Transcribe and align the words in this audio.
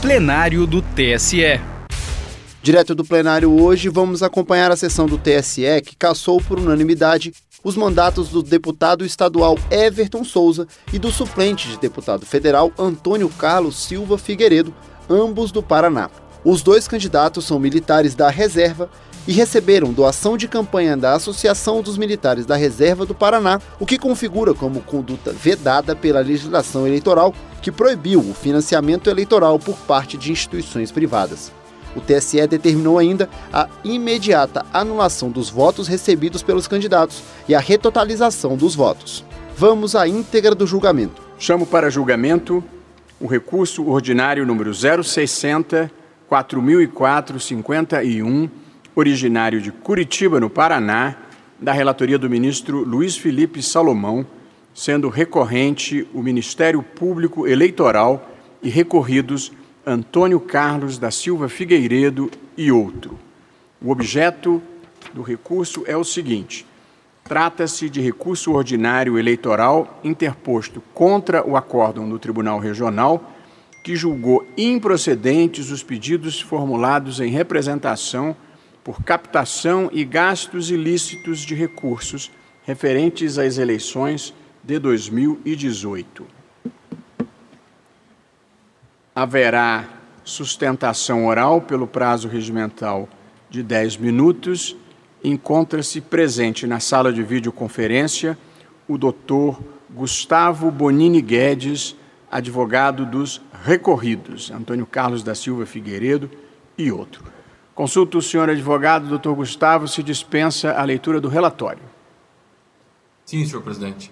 plenário 0.00 0.64
do 0.64 0.80
TSE. 0.80 1.60
Direto 2.62 2.94
do 2.94 3.04
plenário 3.04 3.50
hoje, 3.60 3.88
vamos 3.88 4.22
acompanhar 4.22 4.70
a 4.70 4.76
sessão 4.76 5.06
do 5.06 5.18
TSE 5.18 5.82
que 5.84 5.96
cassou 5.96 6.40
por 6.40 6.56
unanimidade 6.56 7.32
os 7.64 7.76
mandatos 7.76 8.28
do 8.28 8.40
deputado 8.40 9.04
estadual 9.04 9.58
Everton 9.68 10.22
Souza 10.22 10.68
e 10.92 11.00
do 11.00 11.10
suplente 11.10 11.68
de 11.68 11.78
deputado 11.78 12.24
federal 12.24 12.72
Antônio 12.78 13.28
Carlos 13.28 13.76
Silva 13.76 14.16
Figueiredo, 14.16 14.72
ambos 15.10 15.50
do 15.50 15.64
Paraná. 15.64 16.08
Os 16.44 16.62
dois 16.62 16.86
candidatos 16.86 17.44
são 17.44 17.58
militares 17.58 18.14
da 18.14 18.30
reserva 18.30 18.88
e 19.26 19.32
receberam 19.32 19.92
doação 19.92 20.36
de 20.36 20.48
campanha 20.48 20.96
da 20.96 21.14
Associação 21.14 21.82
dos 21.82 21.98
Militares 21.98 22.46
da 22.46 22.56
Reserva 22.56 23.04
do 23.04 23.14
Paraná, 23.14 23.60
o 23.78 23.86
que 23.86 23.98
configura 23.98 24.54
como 24.54 24.80
conduta 24.80 25.32
vedada 25.32 25.94
pela 25.94 26.20
legislação 26.20 26.86
eleitoral 26.86 27.34
que 27.60 27.72
proibiu 27.72 28.20
o 28.20 28.34
financiamento 28.34 29.10
eleitoral 29.10 29.58
por 29.58 29.76
parte 29.78 30.16
de 30.16 30.32
instituições 30.32 30.92
privadas. 30.92 31.52
O 31.96 32.00
TSE 32.00 32.46
determinou 32.46 32.98
ainda 32.98 33.28
a 33.52 33.68
imediata 33.82 34.64
anulação 34.72 35.30
dos 35.30 35.50
votos 35.50 35.88
recebidos 35.88 36.42
pelos 36.42 36.68
candidatos 36.68 37.22
e 37.48 37.54
a 37.54 37.60
retotalização 37.60 38.56
dos 38.56 38.74
votos. 38.74 39.24
Vamos 39.56 39.96
à 39.96 40.06
íntegra 40.06 40.54
do 40.54 40.66
julgamento. 40.66 41.20
Chamo 41.38 41.66
para 41.66 41.90
julgamento 41.90 42.62
o 43.20 43.26
recurso 43.26 43.88
ordinário 43.88 44.46
número 44.46 44.72
060 44.72 45.90
4004 46.28 47.40
51, 47.40 48.48
originário 48.98 49.60
de 49.60 49.70
Curitiba, 49.70 50.40
no 50.40 50.50
Paraná, 50.50 51.14
da 51.60 51.72
relatoria 51.72 52.18
do 52.18 52.28
ministro 52.28 52.82
Luiz 52.82 53.16
Felipe 53.16 53.62
Salomão, 53.62 54.26
sendo 54.74 55.08
recorrente 55.08 56.04
o 56.12 56.20
Ministério 56.20 56.82
Público 56.82 57.46
Eleitoral 57.46 58.28
e 58.60 58.68
recorridos 58.68 59.52
Antônio 59.86 60.40
Carlos 60.40 60.98
da 60.98 61.12
Silva 61.12 61.48
Figueiredo 61.48 62.28
e 62.56 62.72
outro. 62.72 63.16
O 63.80 63.92
objeto 63.92 64.60
do 65.14 65.22
recurso 65.22 65.84
é 65.86 65.96
o 65.96 66.02
seguinte: 66.02 66.66
trata-se 67.22 67.88
de 67.88 68.00
recurso 68.00 68.52
ordinário 68.52 69.16
eleitoral 69.16 70.00
interposto 70.02 70.82
contra 70.92 71.48
o 71.48 71.56
acórdão 71.56 72.08
do 72.08 72.18
Tribunal 72.18 72.58
Regional, 72.58 73.32
que 73.84 73.94
julgou 73.94 74.44
improcedentes 74.56 75.70
os 75.70 75.84
pedidos 75.84 76.40
formulados 76.40 77.20
em 77.20 77.30
representação 77.30 78.34
por 78.88 79.02
captação 79.02 79.90
e 79.92 80.02
gastos 80.02 80.70
ilícitos 80.70 81.40
de 81.40 81.54
recursos 81.54 82.30
referentes 82.64 83.36
às 83.36 83.58
eleições 83.58 84.32
de 84.64 84.78
2018 84.78 86.26
haverá 89.14 89.86
sustentação 90.24 91.26
oral 91.26 91.60
pelo 91.60 91.86
prazo 91.86 92.28
regimental 92.28 93.06
de 93.50 93.62
10 93.62 93.98
minutos. 93.98 94.74
Encontra-se 95.22 96.00
presente 96.00 96.66
na 96.66 96.80
sala 96.80 97.12
de 97.12 97.22
videoconferência 97.22 98.38
o 98.88 98.96
doutor 98.96 99.62
Gustavo 99.90 100.70
Bonini 100.70 101.20
Guedes, 101.20 101.94
advogado 102.30 103.04
dos 103.04 103.38
recorridos, 103.62 104.50
Antônio 104.50 104.86
Carlos 104.86 105.22
da 105.22 105.34
Silva 105.34 105.66
Figueiredo 105.66 106.30
e 106.78 106.90
outro. 106.90 107.37
Consulto 107.78 108.18
o 108.18 108.22
senhor 108.22 108.50
advogado, 108.50 109.06
doutor 109.06 109.36
Gustavo, 109.36 109.86
se 109.86 110.02
dispensa 110.02 110.72
a 110.72 110.82
leitura 110.82 111.20
do 111.20 111.28
relatório. 111.28 111.78
Sim, 113.24 113.46
senhor 113.46 113.62
presidente. 113.62 114.10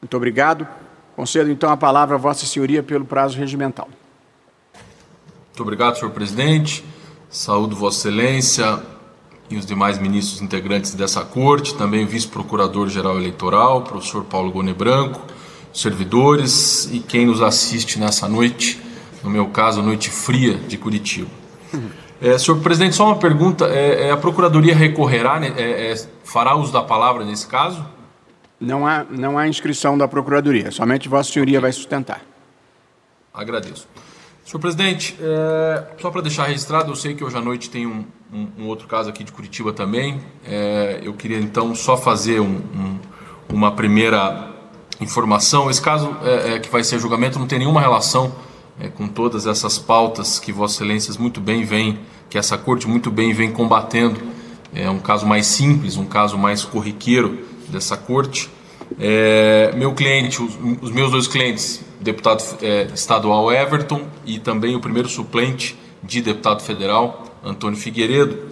Muito 0.00 0.16
obrigado. 0.16 0.64
Concedo 1.16 1.50
então 1.50 1.72
a 1.72 1.76
palavra 1.76 2.14
a 2.14 2.18
Vossa 2.18 2.46
Senhoria 2.46 2.80
pelo 2.80 3.04
prazo 3.04 3.36
regimental. 3.36 3.88
Muito 4.74 5.60
obrigado, 5.60 5.98
senhor 5.98 6.12
presidente. 6.12 6.84
Saúdo 7.28 7.74
Vossa 7.74 8.08
Excelência 8.08 8.80
e 9.50 9.56
os 9.56 9.66
demais 9.66 9.98
ministros 9.98 10.40
integrantes 10.40 10.94
dessa 10.94 11.24
corte, 11.24 11.74
também 11.74 12.06
vice-procurador-geral 12.06 13.18
eleitoral, 13.18 13.82
professor 13.82 14.22
Paulo 14.22 14.52
Gone 14.52 14.72
Branco, 14.72 15.20
servidores 15.74 16.88
e 16.92 17.00
quem 17.00 17.26
nos 17.26 17.42
assiste 17.42 17.98
nessa 17.98 18.28
noite, 18.28 18.80
no 19.24 19.30
meu 19.30 19.48
caso, 19.48 19.82
noite 19.82 20.10
fria 20.10 20.54
de 20.54 20.78
Curitiba. 20.78 21.28
É, 22.20 22.36
senhor 22.36 22.60
presidente, 22.60 22.96
só 22.96 23.06
uma 23.06 23.16
pergunta: 23.16 23.66
é, 23.66 24.08
é, 24.08 24.10
a 24.10 24.16
Procuradoria 24.16 24.74
recorrerá, 24.74 25.38
né, 25.38 25.52
é, 25.56 25.92
é, 25.92 26.08
fará 26.24 26.54
uso 26.56 26.72
da 26.72 26.82
palavra 26.82 27.24
nesse 27.24 27.46
caso? 27.46 27.84
Não 28.60 28.86
há, 28.86 29.04
não 29.08 29.38
há 29.38 29.46
inscrição 29.46 29.96
da 29.96 30.08
Procuradoria, 30.08 30.70
somente 30.72 31.08
Vossa 31.08 31.32
Senhoria 31.32 31.60
vai 31.60 31.72
sustentar. 31.72 32.20
Agradeço. 33.32 33.86
Senhor 34.44 34.60
presidente, 34.60 35.16
é, 35.20 35.84
só 36.00 36.10
para 36.10 36.22
deixar 36.22 36.46
registrado, 36.46 36.90
eu 36.90 36.96
sei 36.96 37.14
que 37.14 37.22
hoje 37.22 37.36
à 37.36 37.40
noite 37.40 37.70
tem 37.70 37.86
um, 37.86 38.04
um, 38.32 38.48
um 38.58 38.66
outro 38.66 38.88
caso 38.88 39.08
aqui 39.10 39.22
de 39.22 39.30
Curitiba 39.30 39.72
também. 39.72 40.20
É, 40.44 41.00
eu 41.02 41.12
queria 41.12 41.38
então 41.38 41.74
só 41.74 41.96
fazer 41.96 42.40
um, 42.40 42.98
uma 43.48 43.72
primeira 43.72 44.48
informação. 45.00 45.70
Esse 45.70 45.82
caso 45.82 46.16
é, 46.22 46.54
é, 46.54 46.58
que 46.58 46.68
vai 46.68 46.82
ser 46.82 46.98
julgamento 46.98 47.38
não 47.38 47.46
tem 47.46 47.58
nenhuma 47.58 47.80
relação 47.80 48.34
é, 48.80 48.88
com 48.88 49.08
todas 49.08 49.46
essas 49.46 49.78
pautas 49.78 50.38
que 50.38 50.52
Vossa 50.52 50.76
Excelências 50.76 51.16
muito 51.16 51.40
bem 51.40 51.64
vem, 51.64 51.98
que 52.30 52.38
essa 52.38 52.56
corte 52.56 52.86
muito 52.86 53.10
bem 53.10 53.32
vem 53.32 53.50
combatendo. 53.50 54.20
É 54.74 54.88
um 54.88 54.98
caso 54.98 55.26
mais 55.26 55.46
simples, 55.46 55.96
um 55.96 56.04
caso 56.04 56.36
mais 56.36 56.64
corriqueiro 56.64 57.46
dessa 57.68 57.96
corte. 57.96 58.50
É, 58.98 59.72
meu 59.76 59.94
cliente, 59.94 60.42
os, 60.42 60.58
os, 60.80 60.90
meus 60.90 61.10
dois 61.10 61.26
clientes, 61.26 61.84
deputado 62.00 62.42
é, 62.62 62.88
estadual 62.94 63.52
Everton 63.52 64.02
e 64.24 64.38
também 64.38 64.74
o 64.76 64.80
primeiro 64.80 65.08
suplente 65.08 65.76
de 66.02 66.22
deputado 66.22 66.62
federal, 66.62 67.24
Antônio 67.44 67.78
Figueiredo. 67.78 68.48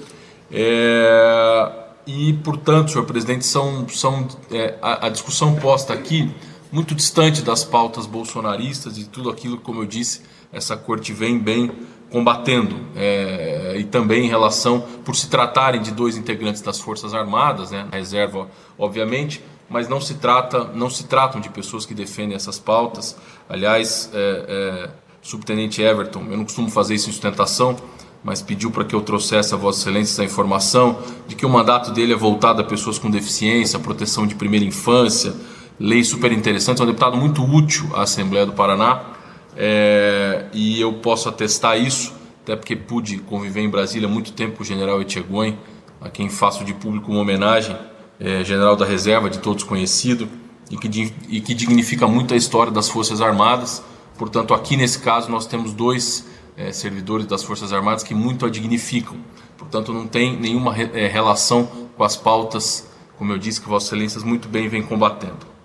É, 0.50 1.72
e, 2.06 2.34
portanto, 2.34 2.92
senhor 2.92 3.04
presidente, 3.04 3.44
são, 3.44 3.88
são 3.88 4.28
é, 4.50 4.75
a, 4.81 5.06
a, 5.06 5.09
discussão 5.09 5.56
posta 5.56 5.92
aqui 5.92 6.31
muito 6.76 6.94
distante 6.94 7.41
das 7.41 7.64
pautas 7.64 8.04
bolsonaristas 8.04 8.98
e 8.98 9.04
tudo 9.04 9.31
aquilo, 9.31 9.56
como 9.56 9.81
eu 9.81 9.87
disse, 9.87 10.20
essa 10.53 10.76
corte 10.76 11.10
vem 11.10 11.38
bem 11.38 11.72
combatendo 12.10 12.78
é, 12.94 13.76
e 13.78 13.84
também 13.84 14.26
em 14.26 14.28
relação 14.28 14.82
por 15.03 15.16
se 15.16 15.31
tratarem 15.31 15.81
de 15.81 15.91
dois 15.91 16.19
integrantes 16.19 16.60
das 16.60 16.78
Forças 16.78 17.15
Armadas, 17.15 17.70
né, 17.70 17.88
reserva, 17.91 18.47
obviamente, 18.78 19.42
mas 19.70 19.88
não 19.88 20.03
se 20.03 20.16
trata, 20.16 20.65
não 20.65 20.91
se 20.91 21.04
tratam 21.04 21.41
de 21.41 21.48
pessoas 21.48 21.86
que 21.86 21.94
defendem 21.94 22.36
essas 22.36 22.59
pautas. 22.59 23.16
Aliás, 23.48 24.10
é, 24.12 24.44
é, 24.47 24.91
subtenente 25.22 25.81
Everton, 25.81 26.26
eu 26.28 26.36
não 26.36 26.44
costumo 26.44 26.70
fazer 26.70 26.94
isso 26.94 27.09
em 27.09 27.12
sustentação, 27.12 27.75
mas 28.22 28.42
pediu 28.42 28.70
para 28.70 28.84
que 28.84 28.94
eu 28.94 29.00
trouxesse 29.00 29.54
a 29.54 29.56
Vossa 29.56 29.81
Excelência 29.81 30.12
essa 30.12 30.25
informação 30.25 30.98
de 31.26 31.34
que 31.34 31.47
o 31.47 31.48
mandato 31.48 31.91
dele 31.91 32.12
é 32.12 32.16
voltado 32.16 32.60
a 32.60 32.65
pessoas 32.65 32.98
com 32.98 33.10
deficiência, 33.10 33.78
proteção 33.78 34.26
de 34.26 34.34
primeira 34.34 34.66
infância, 34.66 35.34
lei 35.78 36.03
super 36.04 36.32
interessante, 36.32 36.81
é 36.81 36.84
um 36.84 36.87
deputado 36.87 37.16
muito 37.16 37.42
útil 37.42 37.88
à 37.94 38.03
Assembleia 38.03 38.47
do 38.47 38.53
Paraná 38.53 39.16
é, 39.56 40.47
e 40.53 40.81
eu 40.81 40.92
posso 40.94 41.28
atestar 41.28 41.81
isso, 41.81 42.12
até 42.42 42.54
porque 42.54 42.76
pude 42.76 43.19
conviver 43.19 43.62
em 43.62 43.70
Brasília 43.70 44.06
muito 44.06 44.32
tempo 44.32 44.59
com 44.59 44.62
o 44.62 44.66
general 44.66 45.00
Etchegoin, 45.00 45.56
a 46.00 46.10
quem 46.10 46.28
faço 46.28 46.65
de 46.65 46.75
público 46.75 47.10
uma 47.10 47.20
homenagem 47.20 47.76
é, 48.20 48.44
general 48.44 48.76
da 48.76 48.84
reserva, 48.84 49.31
de 49.31 49.38
todos 49.38 49.65
conhecido, 49.65 50.28
e 50.70 50.76
que, 50.76 51.15
e 51.28 51.41
que 51.41 51.54
dignifica 51.54 52.06
muito 52.06 52.34
a 52.34 52.36
história 52.36 52.72
das 52.72 52.88
Forças 52.88 53.20
Armadas. 53.20 53.82
Portanto, 54.19 54.53
aqui 54.53 54.76
nesse 54.76 54.98
caso, 54.98 55.31
nós 55.31 55.47
temos 55.47 55.72
dois 55.72 56.26
é, 56.56 56.72
servidores 56.72 57.26
das 57.26 57.42
Forças 57.42 57.72
Armadas 57.72 58.03
que 58.03 58.15
muito 58.15 58.44
a 58.44 58.50
dignificam. 58.50 59.16
Portanto, 59.56 59.92
não 59.92 60.06
tem 60.06 60.36
nenhuma 60.38 60.72
re, 60.72 60.91
é, 60.92 61.06
relação 61.06 61.69
com 61.97 62.04
as 62.04 62.16
pautas, 62.16 62.88
como 63.16 63.32
eu 63.32 63.38
disse, 63.38 63.60
que 63.60 63.69
Vossa 63.69 63.86
Excelências 63.86 64.22
muito 64.22 64.48
bem 64.48 64.69
vem 64.69 64.82
combatendo. 64.82 65.56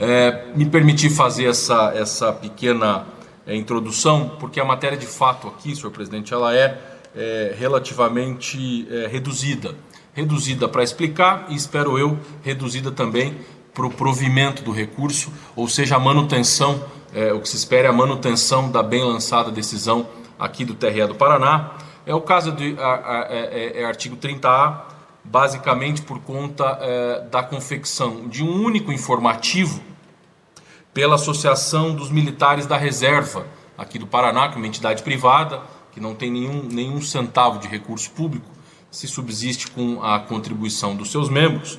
É, 0.00 0.46
me 0.56 0.64
permitir 0.64 1.10
fazer 1.10 1.44
essa, 1.44 1.92
essa 1.94 2.32
pequena 2.32 3.06
é, 3.46 3.54
introdução, 3.54 4.36
porque 4.40 4.58
a 4.58 4.64
matéria 4.64 4.96
de 4.96 5.06
fato 5.06 5.46
aqui, 5.46 5.76
senhor 5.76 5.90
presidente, 5.90 6.32
ela 6.32 6.56
é, 6.56 6.80
é 7.14 7.54
relativamente 7.56 8.88
é, 8.90 9.06
reduzida 9.06 9.76
reduzida 10.12 10.68
para 10.68 10.82
explicar 10.82 11.46
e, 11.48 11.54
espero 11.54 11.98
eu, 11.98 12.18
reduzida 12.42 12.90
também 12.90 13.36
para 13.72 13.86
o 13.86 13.90
provimento 13.90 14.62
do 14.62 14.72
recurso, 14.72 15.32
ou 15.54 15.68
seja, 15.68 15.96
a 15.96 15.98
manutenção, 15.98 16.82
é, 17.14 17.32
o 17.32 17.40
que 17.40 17.48
se 17.48 17.56
espera 17.56 17.88
é 17.88 17.90
a 17.90 17.92
manutenção 17.92 18.70
da 18.70 18.82
bem 18.82 19.04
lançada 19.04 19.50
decisão 19.50 20.08
aqui 20.38 20.64
do 20.64 20.74
TRE 20.74 21.06
do 21.06 21.14
Paraná. 21.14 21.72
É 22.04 22.14
o 22.14 22.20
caso 22.20 22.52
de 22.52 22.76
é, 22.78 23.80
é, 23.80 23.84
artigo 23.84 24.16
30A, 24.16 24.80
basicamente 25.22 26.02
por 26.02 26.18
conta 26.20 26.78
da 27.30 27.42
confecção 27.42 28.26
de 28.26 28.42
um 28.42 28.64
único 28.64 28.90
informativo 28.90 29.80
pela 30.92 31.14
Associação 31.14 31.94
dos 31.94 32.10
Militares 32.10 32.66
da 32.66 32.76
Reserva 32.76 33.46
aqui 33.80 33.98
do 33.98 34.06
Paraná, 34.06 34.48
que 34.48 34.54
é 34.54 34.58
uma 34.58 34.66
entidade 34.66 35.02
privada, 35.02 35.62
que 35.92 36.00
não 36.00 36.14
tem 36.14 36.30
nenhum, 36.30 36.62
nenhum 36.64 37.00
centavo 37.00 37.58
de 37.58 37.66
recurso 37.66 38.10
público, 38.10 38.46
se 38.90 39.06
subsiste 39.06 39.70
com 39.70 40.02
a 40.02 40.18
contribuição 40.20 40.94
dos 40.94 41.10
seus 41.10 41.28
membros. 41.28 41.78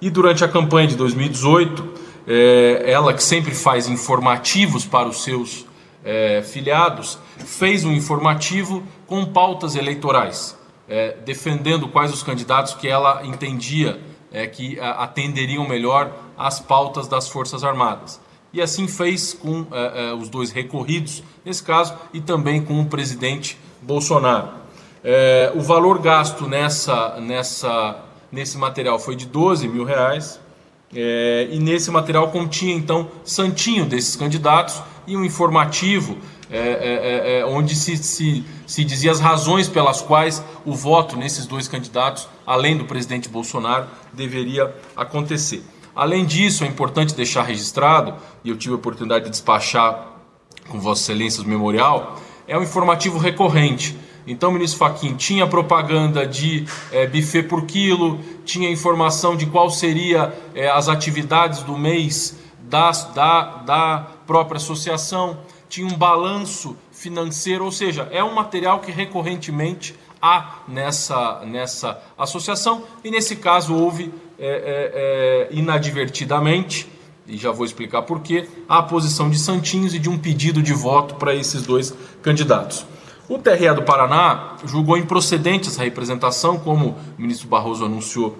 E 0.00 0.08
durante 0.08 0.44
a 0.44 0.48
campanha 0.48 0.86
de 0.86 0.96
2018, 0.96 1.88
é, 2.26 2.84
ela 2.86 3.12
que 3.12 3.22
sempre 3.22 3.54
faz 3.54 3.88
informativos 3.88 4.84
para 4.84 5.08
os 5.08 5.24
seus 5.24 5.66
é, 6.04 6.42
filiados, 6.42 7.18
fez 7.38 7.84
um 7.84 7.92
informativo 7.92 8.82
com 9.06 9.24
pautas 9.24 9.74
eleitorais, 9.74 10.56
é, 10.88 11.16
defendendo 11.24 11.88
quais 11.88 12.12
os 12.12 12.22
candidatos 12.22 12.74
que 12.74 12.88
ela 12.88 13.26
entendia 13.26 14.00
que 14.52 14.78
atenderiam 14.78 15.66
melhor 15.66 16.16
às 16.38 16.60
pautas 16.60 17.08
das 17.08 17.28
Forças 17.28 17.64
Armadas. 17.64 18.20
E 18.52 18.60
assim 18.60 18.88
fez 18.88 19.32
com 19.32 19.66
é, 19.70 20.10
é, 20.10 20.14
os 20.14 20.28
dois 20.28 20.50
recorridos, 20.50 21.22
nesse 21.44 21.62
caso, 21.62 21.94
e 22.12 22.20
também 22.20 22.62
com 22.62 22.80
o 22.80 22.86
presidente 22.86 23.56
Bolsonaro. 23.80 24.48
É, 25.04 25.52
o 25.54 25.60
valor 25.60 26.00
gasto 26.00 26.48
nessa, 26.48 27.20
nessa, 27.20 28.04
nesse 28.30 28.58
material 28.58 28.98
foi 28.98 29.14
de 29.14 29.26
12 29.26 29.68
mil 29.68 29.84
reais. 29.84 30.40
E 30.92 31.56
nesse 31.60 31.88
material 31.88 32.32
continha 32.32 32.74
então 32.74 33.08
santinho 33.22 33.86
desses 33.86 34.16
candidatos 34.16 34.82
e 35.06 35.16
um 35.16 35.24
informativo 35.24 36.18
onde 37.46 37.76
se, 37.76 37.96
se, 37.96 38.44
se 38.66 38.84
dizia 38.84 39.12
as 39.12 39.20
razões 39.20 39.68
pelas 39.68 40.02
quais 40.02 40.42
o 40.66 40.74
voto 40.74 41.16
nesses 41.16 41.46
dois 41.46 41.68
candidatos, 41.68 42.26
além 42.44 42.76
do 42.76 42.86
presidente 42.86 43.28
Bolsonaro, 43.28 43.86
deveria 44.12 44.74
acontecer. 44.96 45.62
Além 45.94 46.24
disso, 46.24 46.64
é 46.64 46.66
importante 46.66 47.14
deixar 47.14 47.42
registrado, 47.42 48.14
e 48.44 48.50
eu 48.50 48.56
tive 48.56 48.74
a 48.74 48.76
oportunidade 48.76 49.24
de 49.24 49.30
despachar 49.30 50.06
com 50.68 50.78
Vossa 50.78 51.02
Excelência 51.02 51.42
o 51.42 51.46
memorial, 51.46 52.16
é 52.46 52.56
um 52.56 52.62
informativo 52.62 53.18
recorrente. 53.18 53.96
Então, 54.26 54.52
ministro 54.52 54.78
Faquim 54.78 55.14
tinha 55.14 55.46
propaganda 55.46 56.26
de 56.26 56.64
é, 56.92 57.06
buffet 57.06 57.44
por 57.44 57.64
quilo, 57.64 58.20
tinha 58.44 58.70
informação 58.70 59.36
de 59.36 59.46
qual 59.46 59.70
seria 59.70 60.32
é, 60.54 60.68
as 60.68 60.88
atividades 60.88 61.62
do 61.62 61.76
mês 61.76 62.38
da, 62.60 62.90
da, 62.90 63.42
da 63.64 64.06
própria 64.26 64.58
associação, 64.58 65.38
tinha 65.68 65.86
um 65.86 65.96
balanço 65.96 66.76
financeiro, 66.92 67.64
ou 67.64 67.72
seja, 67.72 68.08
é 68.12 68.22
um 68.22 68.34
material 68.34 68.80
que 68.80 68.92
recorrentemente 68.92 69.94
há 70.20 70.58
nessa, 70.68 71.40
nessa 71.44 72.00
associação 72.18 72.84
e 73.02 73.10
nesse 73.10 73.36
caso 73.36 73.74
houve 73.74 74.12
é, 74.40 74.46
é, 74.46 74.90
é, 74.94 75.48
inadvertidamente, 75.50 76.88
e 77.26 77.36
já 77.36 77.50
vou 77.50 77.66
explicar 77.66 78.02
porquê, 78.02 78.48
a 78.66 78.82
posição 78.82 79.28
de 79.28 79.38
Santinhos 79.38 79.94
e 79.94 79.98
de 79.98 80.08
um 80.08 80.16
pedido 80.16 80.62
de 80.62 80.72
voto 80.72 81.16
para 81.16 81.34
esses 81.34 81.62
dois 81.62 81.94
candidatos. 82.22 82.86
O 83.28 83.38
TRE 83.38 83.74
do 83.74 83.82
Paraná 83.82 84.56
julgou 84.64 84.96
improcedente 84.96 85.68
essa 85.68 85.84
representação, 85.84 86.58
como 86.58 86.96
o 87.18 87.22
ministro 87.22 87.48
Barroso 87.48 87.84
anunciou 87.84 88.36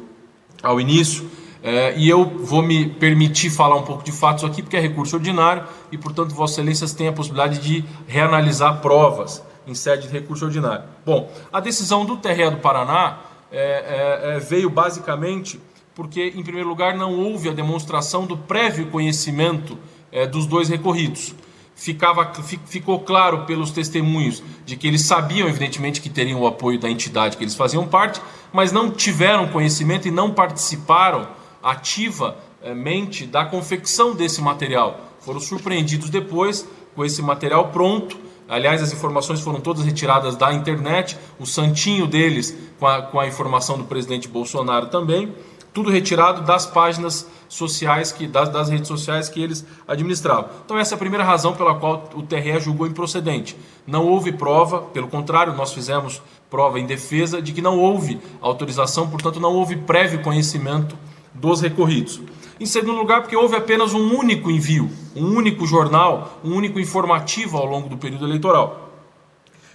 ao 0.63 0.81
início, 0.81 1.31
é, 1.63 1.95
e 1.97 2.09
eu 2.09 2.25
vou 2.25 2.63
me 2.63 2.89
permitir 2.89 3.51
falar 3.51 3.77
um 3.77 3.83
pouco 3.83 4.03
de 4.03 4.11
fatos 4.11 4.43
aqui, 4.45 4.63
porque 4.63 4.79
é 4.79 4.81
recurso 4.81 5.17
ordinário 5.17 5.65
e, 5.93 5.99
portanto, 5.99 6.35
Vossa 6.35 6.55
Excelências 6.55 6.95
têm 6.95 7.09
a 7.09 7.13
possibilidade 7.13 7.59
de 7.59 7.85
reanalisar 8.09 8.81
provas 8.81 9.45
em 9.67 9.75
sede 9.75 10.09
de 10.09 10.13
recurso 10.15 10.47
ordinário. 10.47 10.85
Bom, 11.05 11.31
a 11.53 11.61
decisão 11.61 12.07
do 12.07 12.17
TRE 12.17 12.51
do 12.51 12.57
Paraná 12.57 13.19
é, 13.53 13.59
é, 13.59 14.37
é, 14.37 14.39
veio 14.39 14.71
basicamente 14.71 15.61
porque, 16.01 16.33
em 16.35 16.43
primeiro 16.43 16.67
lugar, 16.67 16.97
não 16.97 17.13
houve 17.15 17.51
a 17.51 17.53
demonstração 17.53 18.25
do 18.25 18.35
prévio 18.35 18.87
conhecimento 18.87 19.77
é, 20.11 20.27
dos 20.27 20.47
dois 20.47 20.67
recorridos. 20.67 21.35
Ficava, 21.75 22.33
ficou 22.65 23.01
claro 23.01 23.45
pelos 23.45 23.71
testemunhos 23.71 24.43
de 24.65 24.79
que 24.79 24.89
eles 24.89 25.03
sabiam, 25.03 25.47
evidentemente, 25.47 26.01
que 26.01 26.09
teriam 26.09 26.41
o 26.41 26.47
apoio 26.47 26.81
da 26.81 26.89
entidade 26.89 27.37
que 27.37 27.45
eles 27.45 27.55
faziam 27.55 27.87
parte, 27.87 28.19
mas 28.51 28.73
não 28.73 28.91
tiveram 28.91 29.49
conhecimento 29.49 30.09
e 30.09 30.11
não 30.11 30.33
participaram 30.33 31.29
ativamente 31.63 33.27
da 33.27 33.45
confecção 33.45 34.15
desse 34.15 34.41
material. 34.41 34.99
Foram 35.21 35.39
surpreendidos 35.39 36.09
depois 36.09 36.67
com 36.97 37.05
esse 37.05 37.21
material 37.21 37.69
pronto. 37.69 38.17
Aliás, 38.49 38.83
as 38.83 38.91
informações 38.91 39.43
foram 39.43 39.61
todas 39.61 39.85
retiradas 39.85 40.35
da 40.35 40.51
internet, 40.51 41.19
o 41.39 41.45
santinho 41.45 42.07
deles 42.07 42.57
com 42.79 42.87
a, 42.87 43.03
com 43.03 43.21
a 43.21 43.27
informação 43.27 43.77
do 43.77 43.85
presidente 43.85 44.27
Bolsonaro 44.29 44.87
também, 44.87 45.31
tudo 45.73 45.91
retirado 45.91 46.43
das 46.43 46.67
páginas 46.67 47.27
sociais, 47.49 48.13
que 48.13 48.27
das, 48.27 48.49
das 48.49 48.69
redes 48.69 48.89
sociais 48.89 49.29
que 49.29 49.43
eles 49.43 49.65
administravam. 49.87 50.51
Então, 50.65 50.79
essa 50.79 50.95
é 50.95 50.97
a 50.97 50.99
primeira 50.99 51.25
razão 51.25 51.55
pela 51.55 51.75
qual 51.75 52.09
o 52.15 52.23
TRE 52.23 52.61
julgou 52.61 52.87
improcedente. 52.87 53.57
Não 53.87 54.07
houve 54.07 54.33
prova, 54.33 54.83
pelo 54.83 55.09
contrário, 55.09 55.55
nós 55.55 55.73
fizemos 55.73 56.23
prova 56.49 56.81
em 56.81 56.87
defesa 56.87 57.41
de 57.41 57.53
que 57.53 57.63
não 57.63 57.79
houve 57.79 58.21
autorização, 58.41 59.09
portanto, 59.09 59.41
não 59.41 59.55
houve 59.55 59.77
prévio 59.77 60.23
conhecimento 60.23 60.97
dos 61.33 61.61
recorridos. 61.61 62.21
Em 62.59 62.67
segundo 62.67 62.99
lugar, 62.99 63.23
porque 63.23 63.37
houve 63.37 63.57
apenas 63.57 63.95
um 63.95 64.15
único 64.15 64.51
envio, 64.51 64.91
um 65.17 65.35
único 65.35 65.67
jornal, 65.67 66.39
um 66.45 66.55
único 66.55 66.79
informativo 66.79 67.57
ao 67.57 67.65
longo 67.65 67.89
do 67.89 67.97
período 67.97 68.27
eleitoral. 68.27 68.91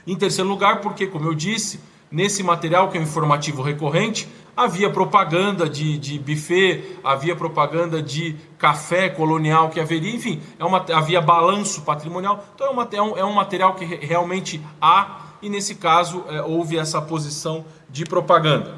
Em 0.06 0.16
terceiro 0.16 0.48
lugar, 0.48 0.82
porque, 0.82 1.08
como 1.08 1.26
eu 1.26 1.34
disse, 1.34 1.80
nesse 2.16 2.42
material, 2.42 2.88
que 2.88 2.98
é 2.98 3.02
um 3.02 3.04
informativo 3.04 3.62
recorrente, 3.62 4.26
havia 4.56 4.90
propaganda 4.90 5.68
de, 5.68 5.98
de 5.98 6.18
buffet, 6.18 6.98
havia 7.04 7.36
propaganda 7.36 8.02
de 8.02 8.38
café 8.58 9.10
colonial 9.10 9.70
que 9.70 9.82
haveria, 9.82 10.16
enfim, 10.16 10.42
é 10.58 10.64
uma, 10.64 10.86
havia 10.94 11.20
balanço 11.20 11.82
patrimonial. 11.82 12.46
Então 12.56 12.68
é, 12.68 12.70
uma, 12.70 12.88
é, 12.90 13.02
um, 13.02 13.18
é 13.18 13.26
um 13.26 13.34
material 13.34 13.76
que 13.76 13.84
realmente 13.84 14.62
há, 14.82 15.24
e 15.42 15.50
nesse 15.50 15.76
caso 15.76 16.24
é, 16.30 16.42
houve 16.42 16.78
essa 16.78 17.02
posição 17.02 17.66
de 17.90 18.06
propaganda. 18.06 18.74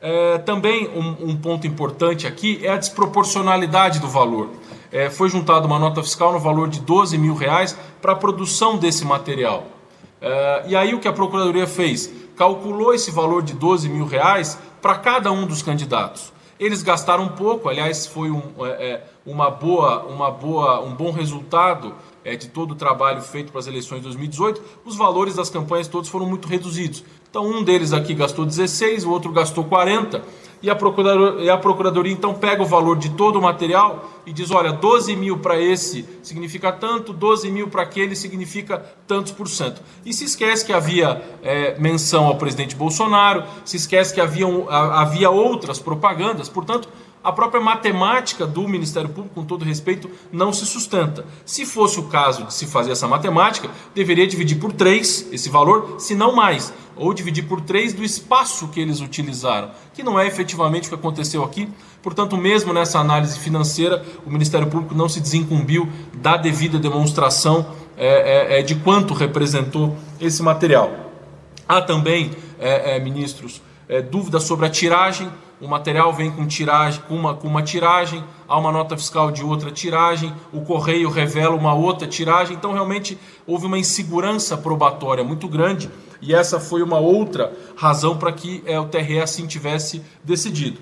É, 0.00 0.38
também 0.38 0.88
um, 0.90 1.30
um, 1.30 1.36
ponto 1.36 1.66
importante 1.66 2.24
aqui 2.24 2.60
é 2.62 2.68
a 2.68 2.76
desproporcionalidade 2.76 3.98
do 3.98 4.06
valor. 4.06 4.50
É, 4.92 5.10
foi 5.10 5.28
juntada 5.28 5.66
uma 5.66 5.80
nota 5.80 6.04
fiscal 6.04 6.32
no 6.32 6.38
valor 6.38 6.68
de 6.68 6.78
12 6.78 7.18
mil 7.18 7.34
reais 7.34 7.76
para 8.00 8.12
a 8.12 8.16
produção 8.16 8.78
desse 8.78 9.04
material. 9.04 9.64
É, 10.20 10.64
e 10.68 10.76
aí 10.76 10.94
o 10.94 11.00
que 11.00 11.08
a 11.08 11.12
Procuradoria 11.12 11.66
fez? 11.66 12.25
Calculou 12.36 12.92
esse 12.92 13.10
valor 13.10 13.42
de 13.42 13.54
12 13.54 13.88
mil 13.88 14.06
reais 14.06 14.58
para 14.82 14.96
cada 14.96 15.32
um 15.32 15.46
dos 15.46 15.62
candidatos. 15.62 16.32
Eles 16.58 16.82
gastaram 16.82 17.28
pouco, 17.28 17.68
aliás, 17.68 18.06
foi 18.06 18.30
um, 18.30 18.42
é, 18.60 18.68
é 18.68 19.04
uma 19.26 19.50
boa, 19.50 20.04
uma 20.04 20.30
boa, 20.30 20.80
um 20.80 20.94
bom 20.94 21.10
resultado 21.10 21.94
é, 22.24 22.34
de 22.34 22.48
todo 22.48 22.70
o 22.70 22.74
trabalho 22.74 23.20
feito 23.20 23.52
para 23.52 23.60
as 23.60 23.66
eleições 23.66 23.98
de 23.98 24.04
2018. 24.04 24.62
Os 24.84 24.96
valores 24.96 25.34
das 25.34 25.50
campanhas 25.50 25.86
todos 25.86 26.08
foram 26.08 26.26
muito 26.26 26.48
reduzidos. 26.48 27.04
Então, 27.28 27.46
um 27.46 27.62
deles 27.62 27.92
aqui 27.92 28.14
gastou 28.14 28.46
16, 28.46 29.04
o 29.04 29.10
outro 29.10 29.30
gastou 29.32 29.64
40, 29.64 30.22
e 30.62 30.70
a, 30.70 30.76
e 31.40 31.50
a 31.50 31.56
procuradoria 31.56 32.12
então 32.12 32.34
pega 32.34 32.62
o 32.62 32.66
valor 32.66 32.96
de 32.96 33.10
todo 33.10 33.38
o 33.38 33.42
material 33.42 34.10
e 34.24 34.32
diz: 34.32 34.50
olha, 34.50 34.72
12 34.72 35.14
mil 35.14 35.38
para 35.38 35.60
esse 35.60 36.06
significa 36.22 36.72
tanto, 36.72 37.12
12 37.12 37.50
mil 37.50 37.68
para 37.68 37.82
aquele 37.82 38.16
significa 38.16 38.84
tantos 39.06 39.32
por 39.32 39.48
cento. 39.48 39.80
E 40.04 40.12
se 40.12 40.24
esquece 40.24 40.64
que 40.64 40.72
havia 40.72 41.22
é, 41.42 41.78
menção 41.78 42.26
ao 42.26 42.36
presidente 42.36 42.74
Bolsonaro, 42.74 43.44
se 43.64 43.76
esquece 43.76 44.14
que 44.14 44.20
havia, 44.20 44.46
havia 44.68 45.30
outras 45.30 45.78
propagandas, 45.78 46.48
portanto 46.48 46.88
a 47.26 47.32
própria 47.32 47.60
matemática 47.60 48.46
do 48.46 48.68
Ministério 48.68 49.08
Público, 49.08 49.34
com 49.34 49.44
todo 49.44 49.64
respeito, 49.64 50.08
não 50.30 50.52
se 50.52 50.64
sustenta. 50.64 51.26
Se 51.44 51.66
fosse 51.66 51.98
o 51.98 52.04
caso 52.04 52.44
de 52.44 52.54
se 52.54 52.66
fazer 52.66 52.92
essa 52.92 53.08
matemática, 53.08 53.68
deveria 53.92 54.28
dividir 54.28 54.60
por 54.60 54.72
3 54.72 55.30
esse 55.32 55.48
valor, 55.48 55.96
se 55.98 56.14
não 56.14 56.36
mais, 56.36 56.72
ou 56.94 57.12
dividir 57.12 57.42
por 57.48 57.60
3 57.60 57.94
do 57.94 58.04
espaço 58.04 58.68
que 58.68 58.78
eles 58.78 59.00
utilizaram, 59.00 59.72
que 59.92 60.04
não 60.04 60.20
é 60.20 60.24
efetivamente 60.24 60.86
o 60.86 60.90
que 60.90 60.94
aconteceu 60.94 61.42
aqui. 61.42 61.68
Portanto, 62.00 62.36
mesmo 62.36 62.72
nessa 62.72 63.00
análise 63.00 63.40
financeira, 63.40 64.04
o 64.24 64.30
Ministério 64.30 64.68
Público 64.68 64.94
não 64.94 65.08
se 65.08 65.18
desincumbiu 65.18 65.88
da 66.14 66.36
devida 66.36 66.78
demonstração 66.78 67.74
é, 67.96 68.54
é, 68.56 68.60
é 68.60 68.62
de 68.62 68.76
quanto 68.76 69.12
representou 69.12 69.96
esse 70.20 70.44
material. 70.44 70.92
Há 71.66 71.82
também, 71.82 72.30
é, 72.60 72.94
é, 72.94 73.00
ministros, 73.00 73.60
é, 73.88 74.00
dúvidas 74.00 74.44
sobre 74.44 74.66
a 74.66 74.70
tiragem 74.70 75.28
o 75.60 75.66
material 75.66 76.12
vem 76.12 76.30
com 76.30 76.46
tiragem, 76.46 77.00
com 77.08 77.14
uma, 77.14 77.34
com 77.34 77.48
uma 77.48 77.62
tiragem, 77.62 78.22
há 78.46 78.58
uma 78.58 78.70
nota 78.70 78.96
fiscal 78.96 79.30
de 79.30 79.42
outra 79.42 79.70
tiragem, 79.70 80.32
o 80.52 80.60
correio 80.60 81.08
revela 81.08 81.54
uma 81.54 81.74
outra 81.74 82.06
tiragem, 82.06 82.56
então 82.56 82.72
realmente 82.72 83.18
houve 83.46 83.66
uma 83.66 83.78
insegurança 83.78 84.56
probatória 84.56 85.24
muito 85.24 85.48
grande 85.48 85.90
e 86.20 86.34
essa 86.34 86.60
foi 86.60 86.82
uma 86.82 86.98
outra 86.98 87.52
razão 87.76 88.16
para 88.16 88.32
que 88.32 88.62
é, 88.66 88.78
o 88.78 88.86
TRE 88.86 89.20
assim 89.20 89.46
tivesse 89.46 90.02
decidido. 90.22 90.78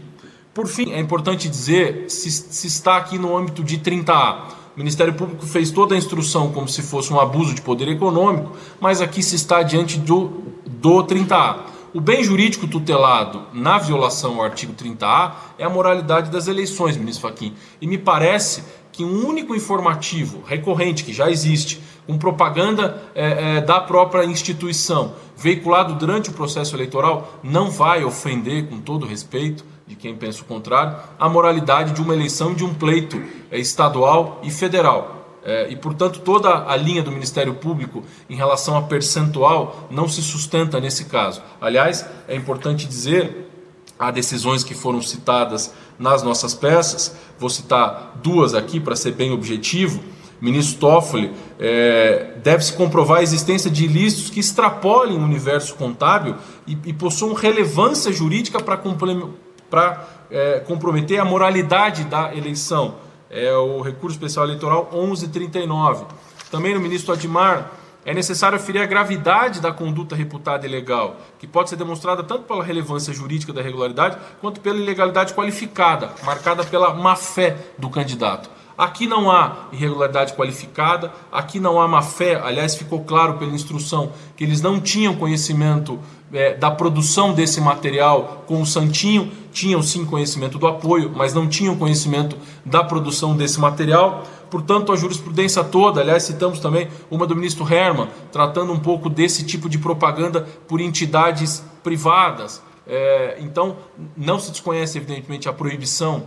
Por 0.52 0.66
fim, 0.66 0.92
é 0.92 1.00
importante 1.00 1.48
dizer 1.48 2.08
se, 2.08 2.30
se 2.30 2.66
está 2.66 2.96
aqui 2.96 3.18
no 3.18 3.36
âmbito 3.36 3.62
de 3.64 3.78
30A. 3.78 4.52
O 4.76 4.78
Ministério 4.78 5.14
Público 5.14 5.44
fez 5.46 5.70
toda 5.70 5.94
a 5.94 5.98
instrução 5.98 6.52
como 6.52 6.68
se 6.68 6.82
fosse 6.82 7.12
um 7.12 7.18
abuso 7.18 7.54
de 7.54 7.60
poder 7.60 7.88
econômico, 7.88 8.52
mas 8.80 9.00
aqui 9.00 9.22
se 9.22 9.36
está 9.36 9.62
diante 9.62 9.98
do, 9.98 10.42
do 10.64 11.04
30A. 11.04 11.73
O 11.94 12.00
bem 12.00 12.24
jurídico 12.24 12.66
tutelado 12.66 13.44
na 13.52 13.78
violação 13.78 14.34
ao 14.34 14.42
artigo 14.42 14.72
30A 14.72 15.34
é 15.56 15.64
a 15.64 15.70
moralidade 15.70 16.28
das 16.28 16.48
eleições, 16.48 16.96
ministro 16.96 17.30
Fachin. 17.30 17.54
E 17.80 17.86
me 17.86 17.96
parece 17.96 18.64
que 18.90 19.04
um 19.04 19.24
único 19.24 19.54
informativo 19.54 20.42
recorrente 20.44 21.04
que 21.04 21.12
já 21.12 21.30
existe, 21.30 21.80
com 22.04 22.18
propaganda 22.18 23.00
é, 23.14 23.58
é, 23.58 23.60
da 23.60 23.80
própria 23.80 24.24
instituição, 24.24 25.14
veiculado 25.36 25.94
durante 25.94 26.30
o 26.30 26.32
processo 26.32 26.74
eleitoral, 26.74 27.38
não 27.44 27.70
vai 27.70 28.02
ofender, 28.02 28.66
com 28.66 28.80
todo 28.80 29.06
respeito 29.06 29.64
de 29.86 29.94
quem 29.94 30.16
pensa 30.16 30.42
o 30.42 30.46
contrário, 30.46 30.96
a 31.16 31.28
moralidade 31.28 31.92
de 31.92 32.02
uma 32.02 32.12
eleição 32.12 32.54
de 32.54 32.64
um 32.64 32.74
pleito 32.74 33.22
é, 33.52 33.58
estadual 33.60 34.40
e 34.42 34.50
federal. 34.50 35.23
É, 35.44 35.68
e, 35.68 35.76
portanto, 35.76 36.20
toda 36.20 36.66
a 36.66 36.74
linha 36.74 37.02
do 37.02 37.12
Ministério 37.12 37.54
Público 37.54 38.02
em 38.30 38.34
relação 38.34 38.78
a 38.78 38.82
percentual 38.82 39.88
não 39.90 40.08
se 40.08 40.22
sustenta 40.22 40.80
nesse 40.80 41.04
caso. 41.04 41.42
Aliás, 41.60 42.06
é 42.26 42.34
importante 42.34 42.86
dizer, 42.86 43.50
há 43.98 44.10
decisões 44.10 44.64
que 44.64 44.74
foram 44.74 45.02
citadas 45.02 45.74
nas 45.98 46.22
nossas 46.22 46.54
peças, 46.54 47.14
vou 47.38 47.50
citar 47.50 48.18
duas 48.22 48.54
aqui 48.54 48.80
para 48.80 48.96
ser 48.96 49.12
bem 49.12 49.32
objetivo. 49.32 50.00
Ministro 50.40 50.80
Toffoli 50.80 51.30
é, 51.60 52.32
deve-se 52.42 52.72
comprovar 52.72 53.18
a 53.18 53.22
existência 53.22 53.70
de 53.70 53.84
ilícitos 53.84 54.30
que 54.30 54.40
extrapolem 54.40 55.16
o 55.16 55.22
universo 55.22 55.74
contábil 55.74 56.36
e, 56.66 56.76
e 56.86 56.92
possuam 56.92 57.34
relevância 57.34 58.10
jurídica 58.10 58.58
para 58.60 60.06
é, 60.30 60.60
comprometer 60.60 61.20
a 61.20 61.24
moralidade 61.24 62.04
da 62.04 62.34
eleição 62.34 62.96
é 63.30 63.52
o 63.56 63.80
recurso 63.80 64.16
especial 64.16 64.44
eleitoral 64.44 64.90
1139. 64.92 66.06
Também 66.50 66.74
no 66.74 66.80
ministro 66.80 67.12
Admar, 67.12 67.70
é 68.04 68.12
necessário 68.12 68.56
aferir 68.56 68.82
a 68.82 68.86
gravidade 68.86 69.60
da 69.60 69.72
conduta 69.72 70.14
reputada 70.14 70.66
ilegal, 70.66 71.16
que 71.38 71.46
pode 71.46 71.70
ser 71.70 71.76
demonstrada 71.76 72.22
tanto 72.22 72.44
pela 72.44 72.62
relevância 72.62 73.12
jurídica 73.14 73.52
da 73.52 73.60
irregularidade, 73.60 74.18
quanto 74.40 74.60
pela 74.60 74.76
ilegalidade 74.76 75.32
qualificada, 75.32 76.12
marcada 76.22 76.62
pela 76.64 76.92
má-fé 76.92 77.56
do 77.78 77.88
candidato. 77.88 78.50
Aqui 78.76 79.06
não 79.06 79.30
há 79.30 79.68
irregularidade 79.72 80.34
qualificada, 80.34 81.12
aqui 81.30 81.60
não 81.60 81.80
há 81.80 81.86
má 81.86 82.02
fé. 82.02 82.40
Aliás, 82.42 82.74
ficou 82.74 83.04
claro 83.04 83.34
pela 83.34 83.52
instrução 83.52 84.12
que 84.36 84.42
eles 84.42 84.60
não 84.60 84.80
tinham 84.80 85.14
conhecimento 85.14 85.98
é, 86.32 86.54
da 86.54 86.70
produção 86.70 87.32
desse 87.32 87.60
material 87.60 88.44
com 88.46 88.60
o 88.60 88.66
Santinho, 88.66 89.30
tinham 89.52 89.80
sim 89.80 90.04
conhecimento 90.04 90.58
do 90.58 90.66
apoio, 90.66 91.12
mas 91.14 91.32
não 91.32 91.48
tinham 91.48 91.76
conhecimento 91.76 92.36
da 92.64 92.82
produção 92.82 93.36
desse 93.36 93.60
material. 93.60 94.24
Portanto, 94.50 94.92
a 94.92 94.96
jurisprudência 94.96 95.62
toda, 95.62 96.00
aliás, 96.00 96.24
citamos 96.24 96.58
também 96.58 96.88
uma 97.08 97.26
do 97.26 97.36
ministro 97.36 97.72
Herman, 97.72 98.08
tratando 98.32 98.72
um 98.72 98.78
pouco 98.80 99.08
desse 99.08 99.44
tipo 99.44 99.68
de 99.68 99.78
propaganda 99.78 100.46
por 100.66 100.80
entidades 100.80 101.64
privadas. 101.84 102.60
É, 102.86 103.36
então, 103.40 103.76
não 104.16 104.40
se 104.40 104.50
desconhece, 104.50 104.98
evidentemente, 104.98 105.48
a 105.48 105.52
proibição 105.52 106.24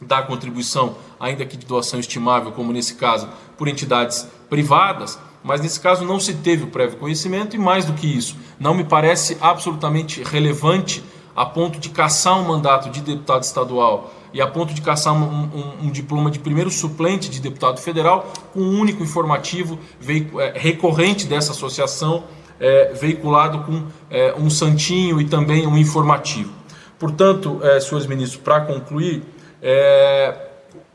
da 0.00 0.22
contribuição, 0.22 0.96
ainda 1.18 1.44
que 1.46 1.56
de 1.56 1.66
doação 1.66 1.98
estimável, 1.98 2.52
como 2.52 2.72
nesse 2.72 2.94
caso, 2.94 3.28
por 3.56 3.68
entidades 3.68 4.28
privadas, 4.48 5.18
mas 5.42 5.60
nesse 5.60 5.80
caso 5.80 6.04
não 6.04 6.20
se 6.20 6.34
teve 6.34 6.64
o 6.64 6.66
prévio 6.68 6.98
conhecimento 6.98 7.56
e 7.56 7.58
mais 7.58 7.84
do 7.84 7.92
que 7.92 8.06
isso, 8.06 8.36
não 8.58 8.74
me 8.74 8.84
parece 8.84 9.38
absolutamente 9.40 10.22
relevante 10.22 11.02
a 11.34 11.44
ponto 11.44 11.78
de 11.78 11.90
caçar 11.90 12.38
um 12.38 12.48
mandato 12.48 12.90
de 12.90 13.00
deputado 13.00 13.42
estadual 13.42 14.12
e 14.32 14.40
a 14.40 14.46
ponto 14.46 14.72
de 14.72 14.80
caçar 14.80 15.14
um, 15.14 15.22
um, 15.22 15.72
um 15.84 15.90
diploma 15.90 16.30
de 16.30 16.38
primeiro 16.38 16.70
suplente 16.70 17.28
de 17.28 17.40
deputado 17.40 17.78
federal 17.78 18.32
com 18.52 18.60
um 18.60 18.80
único 18.80 19.02
informativo 19.02 19.78
é, 20.08 20.58
recorrente 20.58 21.26
dessa 21.26 21.52
associação 21.52 22.24
é, 22.58 22.92
veiculado 22.94 23.60
com 23.60 23.82
é, 24.10 24.34
um 24.36 24.48
santinho 24.48 25.20
e 25.20 25.26
também 25.26 25.66
um 25.66 25.76
informativo. 25.76 26.50
Portanto, 26.98 27.60
é, 27.62 27.78
senhores 27.80 28.06
ministros, 28.06 28.40
para 28.42 28.62
concluir, 28.62 29.22
é, 29.62 30.34